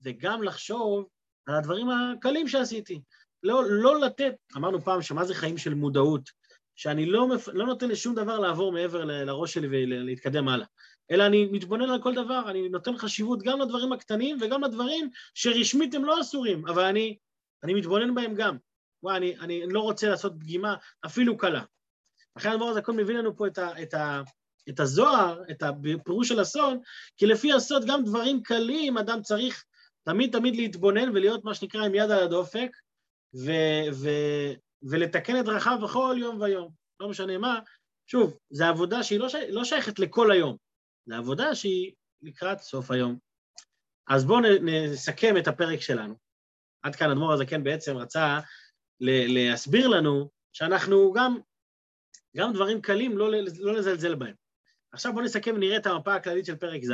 וגם 0.02 0.42
לחשוב 0.42 1.06
על 1.46 1.54
הדברים 1.54 1.86
הקלים 1.90 2.48
שעשיתי. 2.48 3.00
לא, 3.42 3.62
לא 3.68 4.00
לתת, 4.00 4.34
אמרנו 4.56 4.80
פעם 4.80 5.02
שמה 5.02 5.24
זה 5.24 5.34
חיים 5.34 5.58
של 5.58 5.74
מודעות, 5.74 6.30
שאני 6.76 7.06
לא, 7.06 7.28
לא 7.52 7.66
נותן 7.66 7.88
לשום 7.88 8.14
דבר 8.14 8.38
לעבור 8.38 8.72
מעבר 8.72 9.04
לראש 9.04 9.54
שלי 9.54 9.68
ולהתקדם 9.70 10.48
הלאה, 10.48 10.66
אלא 11.10 11.26
אני 11.26 11.46
מתבונן 11.46 11.90
על 11.90 12.02
כל 12.02 12.14
דבר, 12.14 12.50
אני 12.50 12.68
נותן 12.68 12.96
חשיבות 12.96 13.42
גם 13.42 13.60
לדברים 13.60 13.92
הקטנים 13.92 14.38
וגם 14.40 14.64
לדברים 14.64 15.10
שרשמית 15.34 15.94
הם 15.94 16.04
לא 16.04 16.20
אסורים, 16.20 16.66
אבל 16.68 16.84
אני, 16.84 17.16
אני 17.64 17.74
מתבונן 17.74 18.14
בהם 18.14 18.34
גם. 18.34 18.56
וואי, 19.02 19.16
אני, 19.16 19.38
אני 19.38 19.62
לא 19.66 19.80
רוצה 19.80 20.08
לעשות 20.08 20.32
פגימה 20.40 20.74
אפילו 21.06 21.36
קלה. 21.36 21.62
לכן 22.36 22.50
הדבר 22.50 22.64
הזה 22.64 22.78
הכל 22.78 22.92
מביא 22.92 23.14
לנו 23.14 23.36
פה 23.36 23.46
את, 23.46 23.58
ה, 23.58 23.82
את, 23.82 23.94
ה, 23.94 24.22
את 24.68 24.80
הזוהר, 24.80 25.42
את 25.50 25.62
הפירוש 25.62 26.28
של 26.28 26.42
אסון, 26.42 26.78
כי 27.16 27.26
לפי 27.26 27.52
הסוד 27.52 27.84
גם 27.86 28.04
דברים 28.04 28.42
קלים 28.42 28.98
אדם 28.98 29.22
צריך 29.22 29.64
תמיד 30.04 30.32
תמיד 30.32 30.56
להתבונן 30.56 31.08
ולהיות 31.08 31.44
מה 31.44 31.54
שנקרא 31.54 31.84
עם 31.84 31.94
יד 31.94 32.10
על 32.10 32.22
הדופק, 32.22 32.76
ו, 33.34 33.52
ו, 33.92 34.08
ולתקן 34.82 35.40
את 35.40 35.44
דרכיו 35.44 35.78
בכל 35.82 36.16
יום 36.18 36.40
ויום. 36.40 36.70
לא 37.00 37.08
משנה 37.08 37.38
מה, 37.38 37.58
שוב, 38.06 38.36
זו 38.50 38.64
עבודה 38.64 39.02
שהיא 39.02 39.20
לא, 39.20 39.28
שי, 39.28 39.38
לא 39.48 39.64
שייכת 39.64 39.98
לכל 39.98 40.32
היום, 40.32 40.56
זו 41.06 41.14
עבודה 41.14 41.54
שהיא 41.54 41.92
לקראת 42.22 42.60
סוף 42.60 42.90
היום. 42.90 43.18
אז 44.08 44.24
בואו 44.24 44.40
נסכם 44.62 45.36
את 45.36 45.48
הפרק 45.48 45.80
שלנו. 45.80 46.14
עד 46.82 46.96
כאן 46.96 47.10
אדמו"ר 47.10 47.32
הזקן 47.32 47.64
בעצם 47.64 47.96
רצה 47.96 48.38
להסביר 49.00 49.88
לנו 49.88 50.30
שאנחנו 50.52 51.12
גם, 51.12 51.38
גם 52.36 52.52
דברים 52.52 52.80
קלים, 52.80 53.18
לא, 53.18 53.30
לא 53.58 53.74
לזלזל 53.74 54.14
בהם. 54.14 54.34
עכשיו 54.92 55.12
בואו 55.12 55.24
נסכם 55.24 55.54
ונראה 55.54 55.76
את 55.76 55.86
המפה 55.86 56.14
הכללית 56.14 56.46
של 56.46 56.56
פרק 56.56 56.84
ז'. 56.84 56.92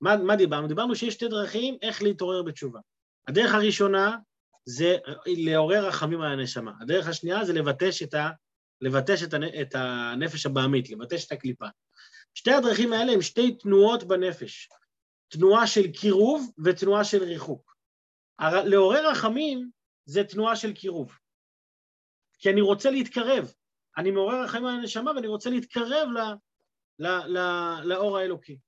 מה, 0.00 0.16
מה 0.16 0.36
דיברנו? 0.36 0.68
דיברנו 0.68 0.94
שיש 0.94 1.14
שתי 1.14 1.28
דרכים 1.28 1.76
איך 1.82 2.02
להתעורר 2.02 2.42
בתשובה. 2.42 2.80
הדרך 3.28 3.54
הראשונה 3.54 4.16
זה 4.64 4.96
לעורר 5.26 5.86
רחמים 5.86 6.20
על 6.20 6.32
הנשמה. 6.32 6.72
הדרך 6.80 7.08
השנייה 7.08 7.44
זה 7.44 7.52
לבטש 7.52 8.02
את, 8.02 8.14
ה, 8.14 8.30
לבטש 8.80 9.22
את, 9.22 9.34
הנ, 9.34 9.42
את 9.44 9.74
הנפש 9.74 10.46
הבעמית, 10.46 10.90
לבטש 10.90 11.26
את 11.26 11.32
הקליפה. 11.32 11.66
שתי 12.36 12.50
הדרכים 12.50 12.92
האלה 12.92 13.12
הם 13.12 13.22
שתי 13.22 13.56
תנועות 13.56 14.04
בנפש, 14.04 14.68
תנועה 15.28 15.66
של 15.66 15.92
קירוב 15.92 16.52
ותנועה 16.64 17.04
של 17.04 17.24
ריחוק. 17.24 17.76
לעורר 18.64 19.10
רחמים 19.10 19.70
זה 20.04 20.24
תנועה 20.24 20.56
של 20.56 20.72
קירוב, 20.72 21.18
כי 22.38 22.50
אני 22.50 22.60
רוצה 22.60 22.90
להתקרב. 22.90 23.52
אני 23.96 24.10
מעורר 24.10 24.44
רחמים 24.44 24.66
על 24.66 24.74
הנשמה 24.74 25.10
ואני 25.10 25.26
רוצה 25.26 25.50
להתקרב 25.50 26.08
ל, 26.08 26.18
ל, 26.98 27.06
ל, 27.06 27.38
לאור 27.84 28.18
האלוקי. 28.18 28.58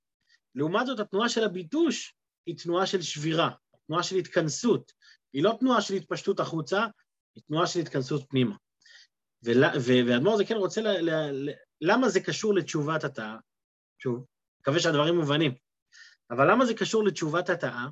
לעומת 0.54 0.86
זאת, 0.86 1.00
התנועה 1.00 1.28
של 1.28 1.44
הביטוש 1.44 2.14
היא 2.46 2.58
תנועה 2.58 2.86
של 2.86 3.02
שבירה, 3.02 3.50
תנועה 3.86 4.02
של 4.02 4.16
התכנסות, 4.16 4.92
היא 5.32 5.42
לא 5.42 5.56
תנועה 5.60 5.82
של 5.82 5.94
התפשטות 5.94 6.40
החוצה, 6.40 6.86
היא 7.34 7.42
תנועה 7.46 7.66
של 7.66 7.80
התכנסות 7.80 8.22
פנימה. 8.28 8.56
ואדמו"ר 9.42 10.36
זה 10.36 10.44
כן 10.44 10.56
רוצה, 10.56 10.80
ל, 10.80 11.10
ל, 11.10 11.50
למה 11.80 12.08
זה 12.08 12.20
קשור 12.20 12.54
לתשובת 12.54 13.04
התאה? 13.04 13.36
שוב, 13.98 14.24
מקווה 14.60 14.80
שהדברים 14.80 15.16
מובנים. 15.16 15.54
אבל 16.30 16.50
למה 16.50 16.66
זה 16.66 16.74
קשור 16.74 17.04
לתשובת 17.04 17.50
התאה? 17.50 17.86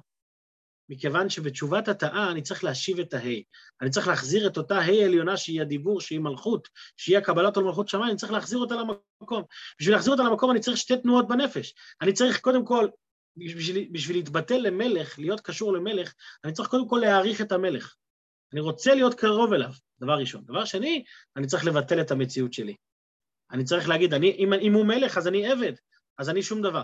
מכיוון 0.88 1.28
שבתשובת 1.28 1.88
התאה 1.88 2.30
אני 2.30 2.42
צריך 2.42 2.64
להשיב 2.64 2.98
את 2.98 3.14
ההי. 3.14 3.42
אני 3.80 3.90
צריך 3.90 4.08
להחזיר 4.08 4.46
את 4.46 4.56
אותה 4.56 4.78
ה' 4.78 5.04
עליונה 5.04 5.36
שהיא 5.36 5.60
הדיבור, 5.60 6.00
שהיא 6.00 6.20
מלכות, 6.20 6.68
שהיא 6.96 7.18
הקבלת 7.18 7.56
על 7.56 7.64
מלכות 7.64 7.88
שמיים, 7.88 8.10
אני 8.10 8.16
צריך 8.16 8.32
להחזיר 8.32 8.58
אותה 8.58 8.74
למקום. 8.74 9.42
בשביל 9.80 9.94
להחזיר 9.94 10.12
אותה 10.12 10.22
למקום 10.22 10.50
אני 10.50 10.60
צריך 10.60 10.76
שתי 10.76 10.96
תנועות 10.96 11.28
בנפש. 11.28 11.74
אני 12.02 12.12
צריך 12.12 12.40
קודם 12.40 12.64
כל 12.64 12.88
בשביל, 13.36 13.88
בשביל 13.92 14.16
להתבטא 14.16 14.54
למלך, 14.54 15.18
להיות 15.18 15.40
קשור 15.40 15.72
למלך, 15.72 16.14
אני 16.44 16.52
צריך 16.52 16.68
קודם 16.68 16.88
כל 16.88 16.98
להעריך 17.02 17.40
את 17.40 17.52
המלך. 17.52 17.94
אני 18.52 18.60
רוצה 18.60 18.94
להיות 18.94 19.14
קרוב 19.14 19.52
אליו, 19.52 19.70
דבר 20.00 20.18
ראשון. 20.18 20.44
דבר 20.44 20.64
שני, 20.64 21.04
אני 21.36 21.46
צריך 21.46 21.64
לבטל 21.64 22.00
את 22.00 22.10
המציאות 22.10 22.52
שלי. 22.52 22.74
אני 23.50 23.64
צריך 23.64 23.88
להגיד, 23.88 24.14
אני, 24.14 24.30
אם, 24.30 24.52
אם 24.52 24.72
הוא 24.72 24.86
מלך, 24.86 25.18
אז 25.18 25.28
אני 25.28 25.52
עבד, 25.52 25.72
אז 26.18 26.30
אני 26.30 26.42
שום 26.42 26.62
דבר. 26.62 26.82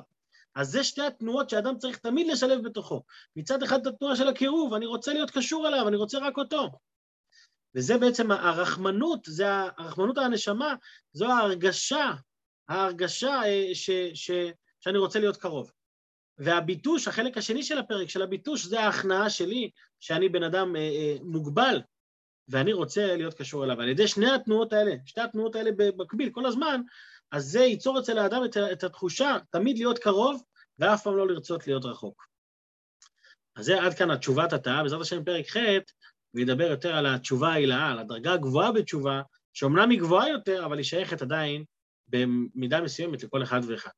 אז 0.54 0.70
זה 0.70 0.84
שתי 0.84 1.02
התנועות 1.02 1.50
שאדם 1.50 1.78
צריך 1.78 1.98
תמיד 1.98 2.26
לשלב 2.26 2.64
בתוכו. 2.64 3.02
מצד 3.36 3.62
אחד 3.62 3.86
את 3.86 3.94
התנועה 3.94 4.16
של 4.16 4.28
הקירוב, 4.28 4.74
אני 4.74 4.86
רוצה 4.86 5.12
להיות 5.12 5.30
קשור 5.30 5.68
אליו, 5.68 5.88
אני 5.88 5.96
רוצה 5.96 6.18
רק 6.18 6.38
אותו. 6.38 6.70
וזה 7.74 7.98
בעצם 7.98 8.30
הרחמנות, 8.30 9.20
זה 9.26 9.46
הרחמנות 9.78 10.18
הנשמה, 10.18 10.74
זו 11.12 11.26
ההרגשה, 11.26 12.10
ההרגשה 12.68 13.42
אה, 13.44 13.70
ש, 13.74 13.90
ש, 14.14 14.30
שאני 14.80 14.98
רוצה 14.98 15.18
להיות 15.18 15.36
קרוב. 15.36 15.70
והביטוש, 16.38 17.08
החלק 17.08 17.38
השני 17.38 17.62
של 17.62 17.78
הפרק, 17.78 18.08
של 18.08 18.22
הביטוש, 18.22 18.64
זה 18.64 18.80
ההכנעה 18.80 19.30
שלי, 19.30 19.70
שאני 20.00 20.28
בן 20.28 20.42
אדם 20.42 20.76
אה, 20.76 20.80
אה, 20.80 21.16
מוגבל, 21.22 21.80
ואני 22.48 22.72
רוצה 22.72 23.16
להיות 23.16 23.34
קשור 23.34 23.64
אליו. 23.64 23.80
על 23.80 23.88
ידי 23.88 24.08
שני 24.08 24.30
התנועות 24.30 24.72
האלה, 24.72 24.94
שתי 25.06 25.20
התנועות 25.20 25.56
האלה 25.56 25.70
במקביל, 25.76 26.30
כל 26.30 26.46
הזמן, 26.46 26.80
אז 27.32 27.44
זה 27.44 27.60
ייצור 27.60 28.00
אצל 28.00 28.18
האדם 28.18 28.44
את, 28.44 28.56
את 28.72 28.84
התחושה 28.84 29.36
תמיד 29.50 29.78
להיות 29.78 29.98
קרוב, 29.98 30.42
ואף 30.78 31.02
פעם 31.02 31.16
לא 31.16 31.28
לרצות 31.28 31.66
להיות 31.66 31.84
רחוק. 31.84 32.26
אז 33.56 33.64
זה 33.64 33.82
עד 33.82 33.94
כאן 33.94 34.10
התשובת 34.10 34.52
התאה, 34.52 34.82
בעזרת 34.82 35.00
השם 35.00 35.24
פרק 35.24 35.46
ח', 35.50 35.56
וידבר 36.34 36.64
יותר 36.64 36.96
על 36.96 37.06
התשובה 37.06 37.48
העילאה, 37.48 37.90
על 37.90 37.98
הדרגה 37.98 38.32
הגבוהה 38.32 38.72
בתשובה, 38.72 39.22
שאומנם 39.52 39.90
היא 39.90 40.00
גבוהה 40.00 40.28
יותר, 40.28 40.64
אבל 40.66 40.76
היא 40.76 40.84
שייכת 40.84 41.22
עדיין 41.22 41.64
במידה 42.08 42.80
מסוימת 42.80 43.22
לכל 43.22 43.42
אחד 43.42 43.60
ואחד. 43.68 43.90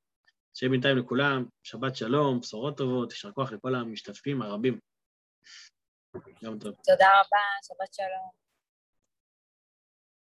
שיהיה 0.54 0.70
בינתיים 0.70 0.98
לכולם, 0.98 1.44
שבת 1.62 1.96
שלום, 1.96 2.40
בשורות 2.40 2.76
טובות, 2.76 3.10
יישר 3.10 3.32
כוח 3.32 3.52
לכל 3.52 3.74
המשתתפים 3.74 4.42
הרבים. 4.42 4.78
יום 6.42 6.58
טוב. 6.58 6.74
תודה 6.84 7.08
רבה, 7.08 7.42
שבת 7.62 7.94
שלום. 7.94 8.30